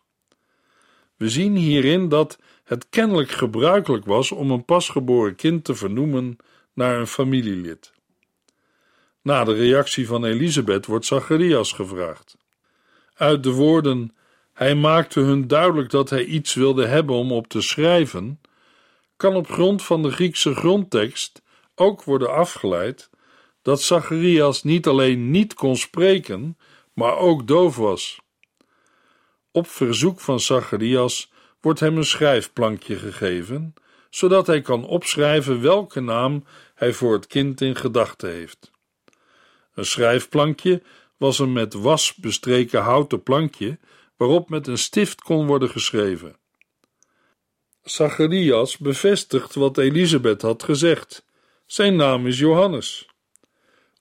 We 1.16 1.28
zien 1.28 1.56
hierin 1.56 2.08
dat 2.08 2.38
het 2.64 2.88
kennelijk 2.88 3.30
gebruikelijk 3.30 4.04
was 4.04 4.32
om 4.32 4.50
een 4.50 4.64
pasgeboren 4.64 5.34
kind 5.34 5.64
te 5.64 5.74
vernoemen 5.74 6.36
naar 6.72 6.98
een 6.98 7.06
familielid. 7.06 7.92
Na 9.22 9.44
de 9.44 9.54
reactie 9.54 10.06
van 10.06 10.24
Elisabeth 10.24 10.86
wordt 10.86 11.06
Zacharias 11.06 11.72
gevraagd. 11.72 12.36
Uit 13.14 13.42
de 13.42 13.52
woorden: 13.52 14.16
Hij 14.52 14.74
maakte 14.74 15.20
hun 15.20 15.46
duidelijk 15.46 15.90
dat 15.90 16.10
hij 16.10 16.24
iets 16.24 16.54
wilde 16.54 16.86
hebben 16.86 17.16
om 17.16 17.32
op 17.32 17.48
te 17.48 17.60
schrijven, 17.60 18.40
kan 19.16 19.36
op 19.36 19.50
grond 19.50 19.82
van 19.82 20.02
de 20.02 20.10
Griekse 20.10 20.54
grondtekst 20.54 21.42
ook 21.74 22.02
worden 22.04 22.34
afgeleid 22.34 23.10
dat 23.62 23.82
Zacharias 23.82 24.62
niet 24.62 24.86
alleen 24.86 25.30
niet 25.30 25.54
kon 25.54 25.76
spreken, 25.76 26.58
maar 26.92 27.16
ook 27.16 27.46
doof 27.46 27.76
was. 27.76 28.20
Op 29.50 29.66
verzoek 29.66 30.20
van 30.20 30.40
Zacharias 30.40 31.31
wordt 31.62 31.80
hem 31.80 31.96
een 31.96 32.04
schrijfplankje 32.04 32.96
gegeven, 32.96 33.74
zodat 34.10 34.46
hij 34.46 34.60
kan 34.60 34.84
opschrijven 34.84 35.60
welke 35.60 36.00
naam 36.00 36.44
hij 36.74 36.92
voor 36.92 37.12
het 37.12 37.26
kind 37.26 37.60
in 37.60 37.76
gedachten 37.76 38.30
heeft. 38.30 38.70
Een 39.74 39.84
schrijfplankje 39.84 40.82
was 41.16 41.38
een 41.38 41.52
met 41.52 41.74
was 41.74 42.14
bestreken 42.14 42.82
houten 42.82 43.22
plankje 43.22 43.78
waarop 44.16 44.50
met 44.50 44.66
een 44.66 44.78
stift 44.78 45.20
kon 45.20 45.46
worden 45.46 45.68
geschreven. 45.68 46.36
Zacharias 47.82 48.78
bevestigt 48.78 49.54
wat 49.54 49.78
Elisabeth 49.78 50.42
had 50.42 50.62
gezegd. 50.62 51.26
Zijn 51.66 51.96
naam 51.96 52.26
is 52.26 52.38
Johannes. 52.38 53.08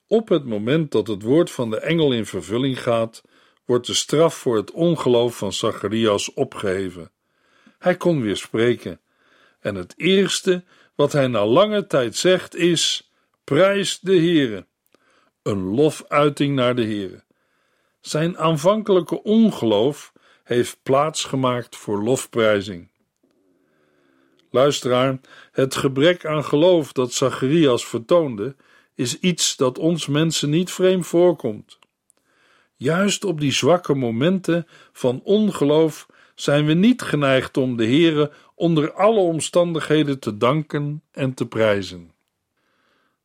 Op 0.08 0.30
het 0.30 0.46
moment 0.46 0.92
dat 0.92 1.08
het 1.08 1.22
woord 1.22 1.52
van 1.52 1.70
de 1.70 1.80
engel 1.80 2.12
in 2.12 2.26
vervulling 2.26 2.82
gaat, 2.82 3.22
wordt 3.66 3.88
de 3.88 3.94
straf 3.94 4.36
voor 4.36 4.56
het 4.56 4.72
ongeloof 4.72 5.38
van 5.38 5.54
Zacharias 5.54 6.34
opgeheven. 6.34 7.12
Hij 7.82 7.96
kon 7.98 8.22
weer 8.22 8.38
spreken. 8.38 9.00
En 9.60 9.76
het 9.76 9.94
eerste 9.98 10.64
wat 10.96 11.12
hij 11.12 11.28
na 11.28 11.46
lange 11.46 11.88
tijd 11.88 12.16
zegt 12.16 12.56
is: 12.56 13.12
Prijs 13.44 14.00
de 14.00 14.16
Heere. 14.16 14.66
Een 15.42 15.64
lofuiting 15.64 16.56
naar 16.56 16.76
de 16.76 16.84
Heere. 16.84 17.24
Zijn 18.02 18.38
aanvankelijke 18.38 19.24
ongeloof 19.24 20.14
heeft 20.44 20.78
plaats 20.84 21.24
gemaakt 21.24 21.76
voor 21.76 22.04
lofprijzing. 22.04 22.90
Luisteraar, 24.50 25.20
het 25.52 25.76
gebrek 25.76 26.26
aan 26.26 26.44
geloof 26.44 26.92
dat 26.92 27.14
Zacharias 27.14 27.86
vertoonde, 27.86 28.56
is 28.96 29.20
iets 29.20 29.56
dat 29.56 29.78
ons 29.78 30.08
mensen 30.08 30.50
niet 30.50 30.72
vreemd 30.72 31.08
voorkomt. 31.08 31.80
Juist 32.76 33.24
op 33.24 33.40
die 33.40 33.52
zwakke 33.52 33.94
momenten 33.94 34.68
van 34.92 35.22
ongeloof 35.24 36.08
zijn 36.36 36.66
we 36.66 36.74
niet 36.74 37.02
geneigd 37.02 37.58
om 37.58 37.78
de 37.78 37.86
Heere 37.86 38.32
onder 38.56 38.94
alle 38.94 39.20
omstandigheden 39.20 40.20
te 40.20 40.38
danken 40.38 41.04
en 41.12 41.34
te 41.34 41.46
prijzen. 41.46 42.12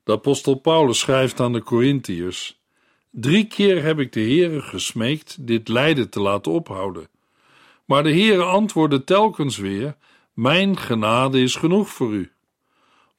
De 0.05 0.13
apostel 0.13 0.55
Paulus 0.55 0.99
schrijft 0.99 1.41
aan 1.41 1.53
de 1.53 1.63
Corinthiërs: 1.63 2.61
Drie 3.11 3.47
keer 3.47 3.83
heb 3.83 3.99
ik 3.99 4.13
de 4.13 4.21
Heere 4.21 4.63
gesmeekt 4.63 5.47
dit 5.47 5.69
lijden 5.69 6.11
te 6.11 6.21
laten 6.21 6.53
ophouden. 6.53 7.09
Maar 7.85 8.03
de 8.03 8.13
Heere 8.13 8.43
antwoordde 8.43 9.05
telkens 9.05 9.57
weer: 9.57 9.97
Mijn 10.33 10.77
genade 10.77 11.41
is 11.41 11.55
genoeg 11.55 11.89
voor 11.89 12.13
u. 12.13 12.31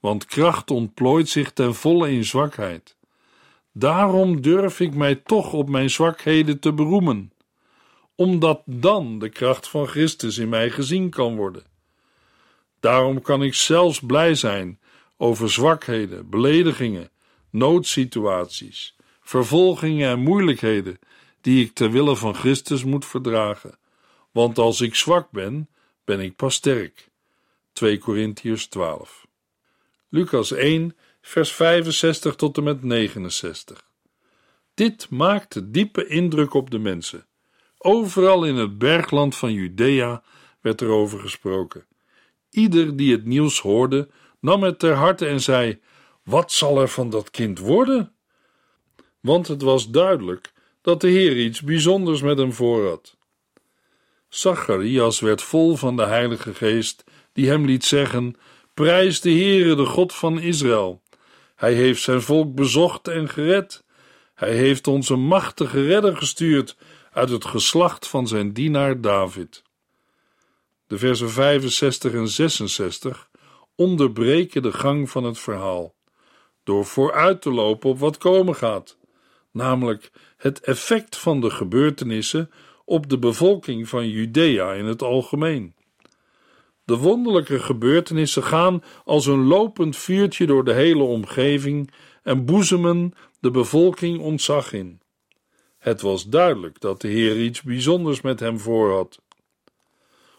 Want 0.00 0.26
kracht 0.26 0.70
ontplooit 0.70 1.28
zich 1.28 1.52
ten 1.52 1.74
volle 1.74 2.10
in 2.10 2.24
zwakheid. 2.24 2.96
Daarom 3.72 4.40
durf 4.40 4.80
ik 4.80 4.94
mij 4.94 5.14
toch 5.14 5.52
op 5.52 5.68
mijn 5.68 5.90
zwakheden 5.90 6.58
te 6.58 6.72
beroemen, 6.72 7.32
omdat 8.18 8.62
dan 8.64 9.18
de 9.18 9.28
kracht 9.28 9.68
van 9.68 9.86
Christus 9.86 10.38
in 10.38 10.48
mij 10.48 10.70
gezien 10.70 11.10
kan 11.10 11.36
worden. 11.36 11.64
Daarom 12.80 13.22
kan 13.22 13.42
ik 13.42 13.54
zelfs 13.54 14.00
blij 14.00 14.34
zijn 14.34 14.80
over 15.16 15.50
zwakheden, 15.50 16.30
beledigingen, 16.30 17.10
noodsituaties, 17.50 18.96
vervolgingen 19.20 20.08
en 20.08 20.18
moeilijkheden 20.18 20.98
die 21.40 21.64
ik 21.64 21.74
ter 21.74 21.90
wille 21.90 22.16
van 22.16 22.34
Christus 22.34 22.84
moet 22.84 23.06
verdragen. 23.06 23.78
Want 24.30 24.58
als 24.58 24.80
ik 24.80 24.94
zwak 24.94 25.30
ben, 25.30 25.68
ben 26.04 26.20
ik 26.20 26.36
pas 26.36 26.54
sterk. 26.54 27.08
2 27.72 27.98
Korintiërs 27.98 28.66
12. 28.66 29.26
Lucas 30.08 30.52
1, 30.52 30.96
vers 31.20 31.52
65 31.52 32.34
tot 32.34 32.56
en 32.56 32.62
met 32.62 32.82
69. 32.82 33.90
Dit 34.74 35.10
maakte 35.10 35.70
diepe 35.70 36.06
indruk 36.06 36.54
op 36.54 36.70
de 36.70 36.78
mensen. 36.78 37.26
Overal 37.78 38.44
in 38.44 38.56
het 38.56 38.78
bergland 38.78 39.36
van 39.36 39.52
Judea 39.52 40.22
werd 40.60 40.80
er 40.80 40.88
over 40.88 41.20
gesproken. 41.20 41.86
Ieder 42.50 42.96
die 42.96 43.12
het 43.12 43.24
nieuws 43.24 43.60
hoorde, 43.60 44.08
nam 44.40 44.62
het 44.62 44.78
ter 44.78 44.94
harte 44.94 45.26
en 45.26 45.40
zei: 45.40 45.80
Wat 46.22 46.52
zal 46.52 46.80
er 46.80 46.88
van 46.88 47.10
dat 47.10 47.30
kind 47.30 47.58
worden? 47.58 48.12
Want 49.20 49.48
het 49.48 49.62
was 49.62 49.90
duidelijk 49.90 50.52
dat 50.80 51.00
de 51.00 51.08
Heer 51.08 51.36
iets 51.36 51.62
bijzonders 51.62 52.22
met 52.22 52.38
hem 52.38 52.52
voorhad. 52.52 53.16
Zacharias 54.28 55.20
werd 55.20 55.42
vol 55.42 55.76
van 55.76 55.96
de 55.96 56.04
Heilige 56.04 56.54
Geest, 56.54 57.04
die 57.32 57.48
hem 57.48 57.64
liet 57.64 57.84
zeggen: 57.84 58.36
Prijs 58.74 59.20
de 59.20 59.30
Heere, 59.30 59.74
de 59.74 59.84
God 59.84 60.14
van 60.14 60.40
Israël. 60.40 61.02
Hij 61.54 61.74
heeft 61.74 62.02
zijn 62.02 62.22
volk 62.22 62.54
bezocht 62.54 63.08
en 63.08 63.28
gered. 63.28 63.84
Hij 64.34 64.54
heeft 64.54 64.86
ons 64.86 65.08
een 65.08 65.26
machtige 65.26 65.86
redder 65.86 66.16
gestuurd 66.16 66.76
uit 67.12 67.28
het 67.28 67.44
geslacht 67.44 68.08
van 68.08 68.28
zijn 68.28 68.52
dienaar 68.52 69.00
David. 69.00 69.62
De 70.86 70.98
versen 70.98 71.30
65 71.30 72.12
en 72.12 72.28
66 72.28 73.28
onderbreken 73.74 74.62
de 74.62 74.72
gang 74.72 75.10
van 75.10 75.24
het 75.24 75.38
verhaal 75.38 75.94
door 76.68 76.84
vooruit 76.84 77.42
te 77.42 77.50
lopen 77.50 77.90
op 77.90 77.98
wat 77.98 78.18
komen 78.18 78.54
gaat, 78.54 78.98
namelijk 79.52 80.10
het 80.36 80.60
effect 80.60 81.16
van 81.16 81.40
de 81.40 81.50
gebeurtenissen 81.50 82.50
op 82.84 83.08
de 83.08 83.18
bevolking 83.18 83.88
van 83.88 84.08
Judea 84.08 84.72
in 84.72 84.84
het 84.84 85.02
algemeen. 85.02 85.74
De 86.84 86.96
wonderlijke 86.96 87.60
gebeurtenissen 87.60 88.42
gaan 88.42 88.82
als 89.04 89.26
een 89.26 89.44
lopend 89.44 89.96
vuurtje 89.96 90.46
door 90.46 90.64
de 90.64 90.72
hele 90.72 91.02
omgeving 91.02 91.90
en 92.22 92.44
boezemen 92.44 93.12
de 93.40 93.50
bevolking 93.50 94.20
ontzag 94.20 94.72
in. 94.72 95.00
Het 95.88 96.00
was 96.00 96.24
duidelijk 96.24 96.80
dat 96.80 97.00
de 97.00 97.08
Heer 97.08 97.40
iets 97.40 97.62
bijzonders 97.62 98.20
met 98.20 98.40
hem 98.40 98.58
voorhad. 98.58 99.20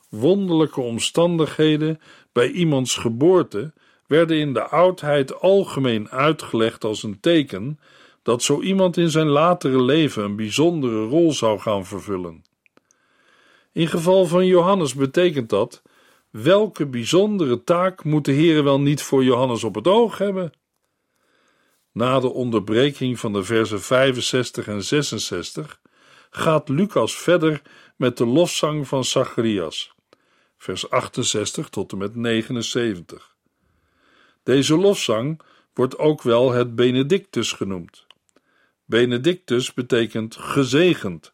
Wonderlijke 0.09 0.81
omstandigheden 0.81 1.99
bij 2.31 2.51
iemands 2.51 2.97
geboorte 2.97 3.73
werden 4.07 4.37
in 4.37 4.53
de 4.53 4.63
oudheid 4.63 5.41
algemeen 5.41 6.09
uitgelegd 6.09 6.83
als 6.83 7.03
een 7.03 7.19
teken 7.19 7.79
dat 8.23 8.43
zo 8.43 8.61
iemand 8.61 8.97
in 8.97 9.09
zijn 9.09 9.27
latere 9.27 9.81
leven 9.81 10.23
een 10.23 10.35
bijzondere 10.35 11.05
rol 11.05 11.31
zou 11.31 11.59
gaan 11.59 11.85
vervullen. 11.85 12.43
In 13.71 13.87
geval 13.87 14.25
van 14.25 14.45
Johannes 14.45 14.93
betekent 14.93 15.49
dat: 15.49 15.81
welke 16.29 16.85
bijzondere 16.85 17.63
taak 17.63 18.03
moet 18.03 18.25
de 18.25 18.31
Heer 18.31 18.63
wel 18.63 18.79
niet 18.79 19.01
voor 19.01 19.23
Johannes 19.23 19.63
op 19.63 19.75
het 19.75 19.87
oog 19.87 20.17
hebben? 20.17 20.51
Na 21.99 22.19
de 22.19 22.33
onderbreking 22.33 23.19
van 23.19 23.33
de 23.33 23.43
versen 23.43 23.81
65 23.81 24.67
en 24.67 24.83
66 24.83 25.79
gaat 26.29 26.69
Lucas 26.69 27.17
verder 27.17 27.61
met 27.95 28.17
de 28.17 28.25
lofzang 28.25 28.87
van 28.87 29.03
Zacharias, 29.03 29.93
vers 30.57 30.89
68 30.89 31.69
tot 31.69 31.91
en 31.91 31.97
met 31.97 32.15
79. 32.15 33.35
Deze 34.43 34.77
lofzang 34.77 35.41
wordt 35.73 35.97
ook 35.97 36.21
wel 36.21 36.51
het 36.51 36.75
Benedictus 36.75 37.51
genoemd. 37.51 38.05
Benedictus 38.85 39.73
betekent 39.73 40.35
gezegend, 40.35 41.33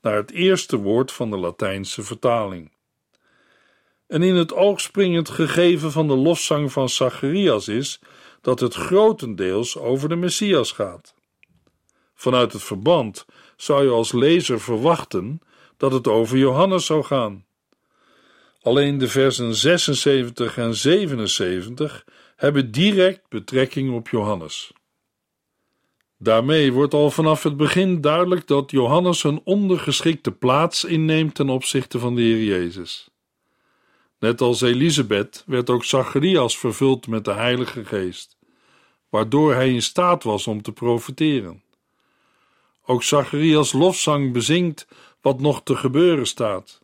naar 0.00 0.16
het 0.16 0.30
eerste 0.30 0.76
woord 0.76 1.12
van 1.12 1.30
de 1.30 1.36
Latijnse 1.36 2.02
vertaling. 2.02 2.72
En 4.06 4.22
in 4.22 4.34
het 4.34 4.54
oog 4.54 4.80
springend 4.80 5.28
gegeven 5.28 5.92
van 5.92 6.08
de 6.08 6.16
lofzang 6.16 6.72
van 6.72 6.88
Zacharias 6.88 7.68
is 7.68 8.00
dat 8.46 8.60
het 8.60 8.74
grotendeels 8.74 9.78
over 9.78 10.08
de 10.08 10.16
Messias 10.16 10.72
gaat. 10.72 11.14
Vanuit 12.14 12.52
het 12.52 12.62
verband 12.62 13.26
zou 13.56 13.84
je 13.84 13.90
als 13.90 14.12
lezer 14.12 14.60
verwachten 14.60 15.40
dat 15.76 15.92
het 15.92 16.08
over 16.08 16.38
Johannes 16.38 16.86
zou 16.86 17.04
gaan. 17.04 17.44
Alleen 18.60 18.98
de 18.98 19.08
versen 19.08 19.54
76 19.54 20.56
en 20.58 20.74
77 20.74 22.04
hebben 22.36 22.70
direct 22.70 23.28
betrekking 23.28 23.94
op 23.94 24.08
Johannes. 24.08 24.72
Daarmee 26.18 26.72
wordt 26.72 26.94
al 26.94 27.10
vanaf 27.10 27.42
het 27.42 27.56
begin 27.56 28.00
duidelijk 28.00 28.46
dat 28.46 28.70
Johannes 28.70 29.24
een 29.24 29.40
ondergeschikte 29.44 30.32
plaats 30.32 30.84
inneemt 30.84 31.34
ten 31.34 31.48
opzichte 31.48 31.98
van 31.98 32.14
de 32.14 32.22
Heer 32.22 32.44
Jezus. 32.44 33.08
Net 34.18 34.40
als 34.40 34.60
Elisabeth 34.60 35.44
werd 35.46 35.70
ook 35.70 35.84
Zacharias 35.84 36.58
vervuld 36.58 37.06
met 37.06 37.24
de 37.24 37.32
Heilige 37.32 37.84
Geest, 37.84 38.35
waardoor 39.16 39.54
hij 39.54 39.72
in 39.72 39.82
staat 39.82 40.22
was 40.22 40.46
om 40.46 40.62
te 40.62 40.72
profeteren. 40.72 41.62
Ook 42.84 43.02
Zacharias 43.02 43.72
lofzang 43.72 44.32
bezingt 44.32 44.86
wat 45.20 45.40
nog 45.40 45.62
te 45.62 45.76
gebeuren 45.76 46.26
staat. 46.26 46.82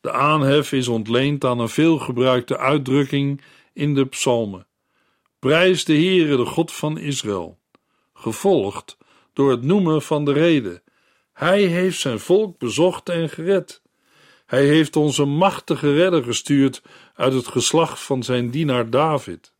De 0.00 0.12
aanhef 0.12 0.72
is 0.72 0.88
ontleend 0.88 1.44
aan 1.44 1.58
een 1.58 1.68
veelgebruikte 1.68 2.58
uitdrukking 2.58 3.40
in 3.72 3.94
de 3.94 4.06
psalmen. 4.06 4.66
Prijs 5.38 5.84
de 5.84 5.92
Heere, 5.92 6.36
de 6.36 6.44
God 6.44 6.72
van 6.72 6.98
Israël, 6.98 7.58
gevolgd 8.14 8.96
door 9.32 9.50
het 9.50 9.62
noemen 9.62 10.02
van 10.02 10.24
de 10.24 10.32
reden. 10.32 10.82
Hij 11.32 11.62
heeft 11.62 12.00
zijn 12.00 12.20
volk 12.20 12.58
bezocht 12.58 13.08
en 13.08 13.28
gered. 13.28 13.82
Hij 14.46 14.66
heeft 14.66 14.96
onze 14.96 15.24
machtige 15.24 15.94
redder 15.94 16.22
gestuurd 16.24 16.82
uit 17.14 17.32
het 17.32 17.48
geslacht 17.48 18.00
van 18.00 18.22
zijn 18.22 18.50
dienaar 18.50 18.90
David. 18.90 19.51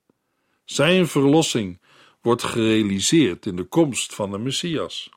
Zijn 0.72 1.08
verlossing 1.08 1.80
wordt 2.20 2.42
gerealiseerd 2.42 3.46
in 3.46 3.56
de 3.56 3.64
komst 3.64 4.14
van 4.14 4.30
de 4.30 4.38
Messias. 4.38 5.10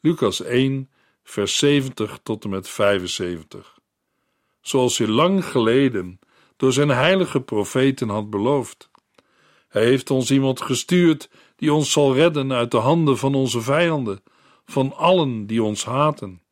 Lucas 0.00 0.42
1, 0.42 0.90
vers 1.22 1.58
70 1.58 2.18
tot 2.22 2.44
en 2.44 2.50
met 2.50 2.68
75. 2.68 3.78
Zoals 4.60 4.98
hij 4.98 5.06
lang 5.06 5.44
geleden 5.44 6.18
door 6.56 6.72
zijn 6.72 6.88
heilige 6.88 7.40
profeten 7.40 8.08
had 8.08 8.30
beloofd. 8.30 8.90
Hij 9.68 9.84
heeft 9.84 10.10
ons 10.10 10.30
iemand 10.30 10.60
gestuurd 10.60 11.30
die 11.56 11.72
ons 11.72 11.92
zal 11.92 12.14
redden 12.14 12.52
uit 12.52 12.70
de 12.70 12.76
handen 12.76 13.18
van 13.18 13.34
onze 13.34 13.60
vijanden, 13.60 14.22
van 14.64 14.96
allen 14.96 15.46
die 15.46 15.62
ons 15.62 15.84
haten. 15.84 16.42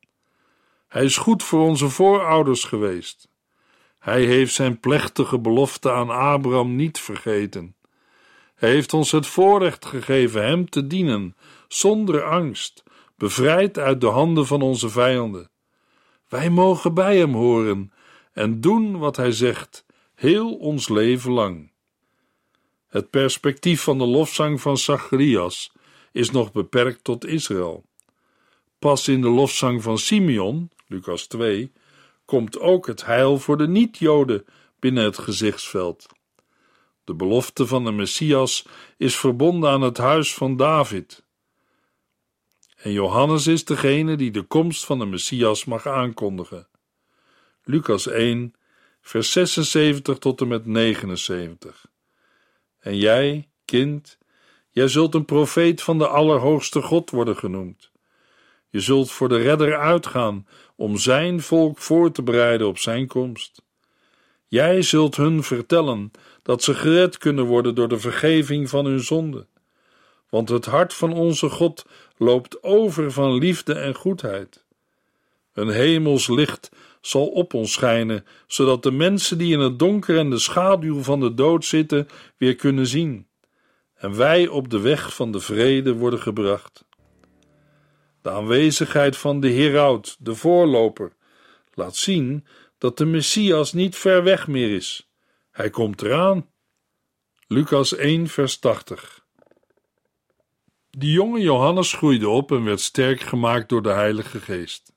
Hij 0.89 1.05
is 1.05 1.17
goed 1.17 1.43
voor 1.43 1.61
onze 1.61 1.89
voorouders 1.89 2.65
geweest. 2.65 3.29
Hij 3.99 4.25
heeft 4.25 4.55
zijn 4.55 4.81
plechtige 4.81 5.39
belofte 5.39 5.93
aan 5.93 6.11
Abraham 6.11 6.77
niet 6.77 7.01
vergeten. 7.01 7.77
Hij 8.59 8.71
heeft 8.71 8.95
ons 8.95 9.11
het 9.11 9.27
voorrecht 9.27 9.85
gegeven 9.85 10.47
hem 10.47 10.71
te 10.71 10.87
dienen, 10.87 11.37
zonder 11.69 12.23
angst, 12.23 12.83
bevrijd 13.17 13.79
uit 13.79 14.01
de 14.01 14.07
handen 14.07 14.47
van 14.47 14.63
onze 14.63 14.89
vijanden. 14.89 15.51
Wij 16.29 16.51
mogen 16.51 16.95
bij 16.95 17.19
hem 17.19 17.35
horen 17.35 17.93
en 18.33 18.61
doen 18.61 18.99
wat 18.99 19.17
hij 19.17 19.33
zegt, 19.33 19.85
heel 20.15 20.55
ons 20.57 20.89
leven 20.89 21.33
lang. 21.33 21.71
Het 22.89 23.11
perspectief 23.11 23.83
van 23.83 23.99
de 23.99 24.07
lofzang 24.07 24.61
van 24.61 24.79
Zacharias 24.79 25.73
is 26.13 26.31
nog 26.31 26.53
beperkt 26.53 27.05
tot 27.05 27.27
Israël. 27.27 27.85
Pas 28.79 29.09
in 29.09 29.21
de 29.21 29.29
lofzang 29.29 29.83
van 29.83 29.99
Simeon, 29.99 30.71
Lucas 30.87 31.27
2, 31.27 31.73
komt 32.25 32.61
ook 32.61 32.87
het 32.87 33.05
heil 33.05 33.39
voor 33.39 33.59
de 33.59 33.69
niet-Joden 33.69 34.45
binnen 34.79 35.05
het 35.05 35.19
gezichtsveld. 35.19 36.07
De 37.09 37.15
belofte 37.15 37.67
van 37.67 37.85
de 37.85 37.93
Messias 37.93 38.67
is 38.97 39.17
verbonden 39.17 39.71
aan 39.71 39.81
het 39.81 39.99
huis 39.99 40.35
van 40.35 40.57
David. 40.57 41.25
En 42.77 42.93
Johannes 42.93 43.47
is 43.47 43.65
degene 43.65 44.17
die 44.17 44.31
de 44.31 44.43
komst 44.43 44.85
van 44.85 44.99
de 44.99 45.07
Messias 45.07 45.65
mag 45.65 45.87
aankondigen. 45.87 46.69
Lucas 47.65 48.07
1, 48.07 48.55
vers 49.01 49.33
76 49.33 50.19
tot 50.19 50.41
en 50.41 50.49
met 50.49 50.67
79. 50.67 51.87
En 52.79 52.97
jij, 52.97 53.49
kind, 53.65 54.19
jij 54.71 54.89
zult 54.89 55.15
een 55.15 55.25
profeet 55.25 55.83
van 55.83 55.99
de 55.99 56.09
Allerhoogste 56.09 56.83
God 56.83 57.11
worden 57.11 57.37
genoemd. 57.37 57.91
Je 58.69 58.81
zult 58.81 59.11
voor 59.11 59.29
de 59.29 59.39
redder 59.39 59.79
uitgaan 59.79 60.47
om 60.77 60.97
zijn 60.97 61.41
volk 61.41 61.79
voor 61.79 62.13
te 62.13 62.23
bereiden 62.23 62.67
op 62.67 62.79
zijn 62.79 63.07
komst. 63.07 63.63
Jij 64.47 64.83
zult 64.83 65.17
hun 65.17 65.43
vertellen 65.43 66.11
dat 66.49 66.63
ze 66.63 66.75
gered 66.75 67.19
kunnen 67.19 67.45
worden 67.45 67.75
door 67.75 67.89
de 67.89 67.99
vergeving 67.99 68.69
van 68.69 68.85
hun 68.85 69.01
zonde. 69.01 69.47
Want 70.29 70.49
het 70.49 70.65
hart 70.65 70.95
van 70.95 71.13
onze 71.13 71.49
God 71.49 71.87
loopt 72.17 72.63
over 72.63 73.13
van 73.13 73.39
liefde 73.39 73.75
en 73.75 73.95
goedheid. 73.95 74.65
Een 75.53 75.69
hemels 75.69 76.29
licht 76.29 76.71
zal 77.01 77.27
op 77.27 77.55
ons 77.55 77.73
schijnen, 77.73 78.25
zodat 78.47 78.83
de 78.83 78.91
mensen 78.91 79.39
die 79.39 79.53
in 79.53 79.61
het 79.61 79.79
donker 79.79 80.19
en 80.19 80.31
de 80.31 80.39
schaduw 80.39 81.03
van 81.03 81.21
de 81.21 81.35
dood 81.35 81.65
zitten, 81.65 82.09
weer 82.37 82.55
kunnen 82.55 82.87
zien. 82.87 83.27
En 83.95 84.17
wij 84.17 84.47
op 84.47 84.71
de 84.71 84.81
weg 84.81 85.15
van 85.15 85.33
de 85.33 85.41
vrede 85.41 85.95
worden 85.95 86.21
gebracht. 86.21 86.85
De 88.23 88.31
aanwezigheid 88.31 89.17
van 89.17 89.41
de 89.41 89.49
heraut, 89.51 90.17
de 90.19 90.35
voorloper, 90.35 91.13
laat 91.75 91.97
zien 91.97 92.47
dat 92.79 92.99
de 92.99 93.05
Messias 93.05 93.73
niet 93.73 93.97
ver 93.97 94.23
weg 94.23 94.47
meer 94.47 94.75
is. 94.75 95.08
Hij 95.59 95.71
komt 95.71 96.03
eraan. 96.03 96.47
Lucas 97.47 97.97
1, 97.97 98.27
vers 98.27 98.59
80. 98.59 99.25
De 100.91 101.11
jonge 101.11 101.41
Johannes 101.41 101.93
groeide 101.93 102.29
op 102.29 102.53
en 102.53 102.65
werd 102.65 102.81
sterk 102.81 103.21
gemaakt 103.21 103.69
door 103.69 103.83
de 103.83 103.89
Heilige 103.89 104.41
Geest. 104.41 104.93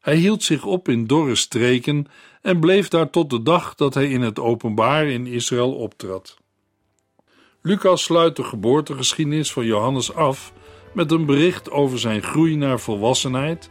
Hij 0.00 0.16
hield 0.16 0.42
zich 0.42 0.64
op 0.64 0.88
in 0.88 1.06
dorre 1.06 1.34
streken 1.34 2.06
en 2.42 2.60
bleef 2.60 2.88
daar 2.88 3.10
tot 3.10 3.30
de 3.30 3.42
dag 3.42 3.74
dat 3.74 3.94
hij 3.94 4.10
in 4.10 4.20
het 4.20 4.38
openbaar 4.38 5.06
in 5.06 5.26
Israël 5.26 5.74
optrad. 5.74 6.38
Lucas 7.62 8.02
sluit 8.02 8.36
de 8.36 8.44
geboortegeschiedenis 8.44 9.52
van 9.52 9.64
Johannes 9.64 10.14
af 10.14 10.52
met 10.94 11.10
een 11.10 11.26
bericht 11.26 11.70
over 11.70 11.98
zijn 11.98 12.22
groei 12.22 12.56
naar 12.56 12.80
volwassenheid 12.80 13.70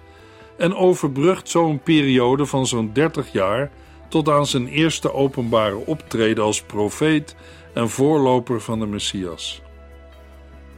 en 0.57 0.75
overbrugt 0.75 1.49
zo 1.49 1.69
een 1.69 1.83
periode 1.83 2.45
van 2.45 2.67
zo'n 2.67 2.93
30 2.93 3.31
jaar 3.31 3.71
tot 4.09 4.29
aan 4.29 4.45
zijn 4.45 4.67
eerste 4.67 5.13
openbare 5.13 5.85
optreden 5.85 6.43
als 6.43 6.61
profeet 6.61 7.35
en 7.73 7.89
voorloper 7.89 8.61
van 8.61 8.79
de 8.79 8.85
Messias. 8.85 9.61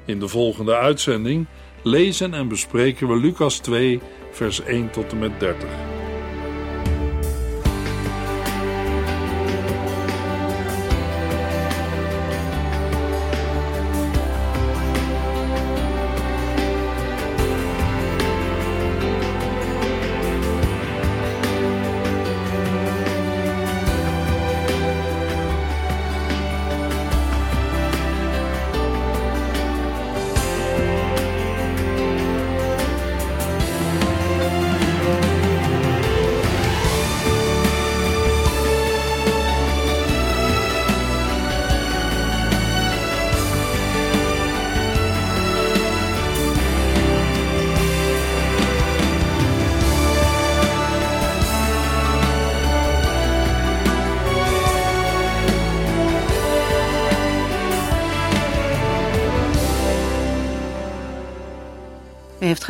In 0.05 0.19
de 0.19 0.27
volgende 0.27 0.75
uitzending 0.75 1.45
lezen 1.83 2.33
en 2.33 2.47
bespreken 2.47 3.07
we 3.07 3.15
Lucas 3.15 3.57
2, 3.57 3.99
vers 4.31 4.61
1 4.61 4.91
tot 4.91 5.11
en 5.11 5.19
met 5.19 5.39
30. 5.39 5.69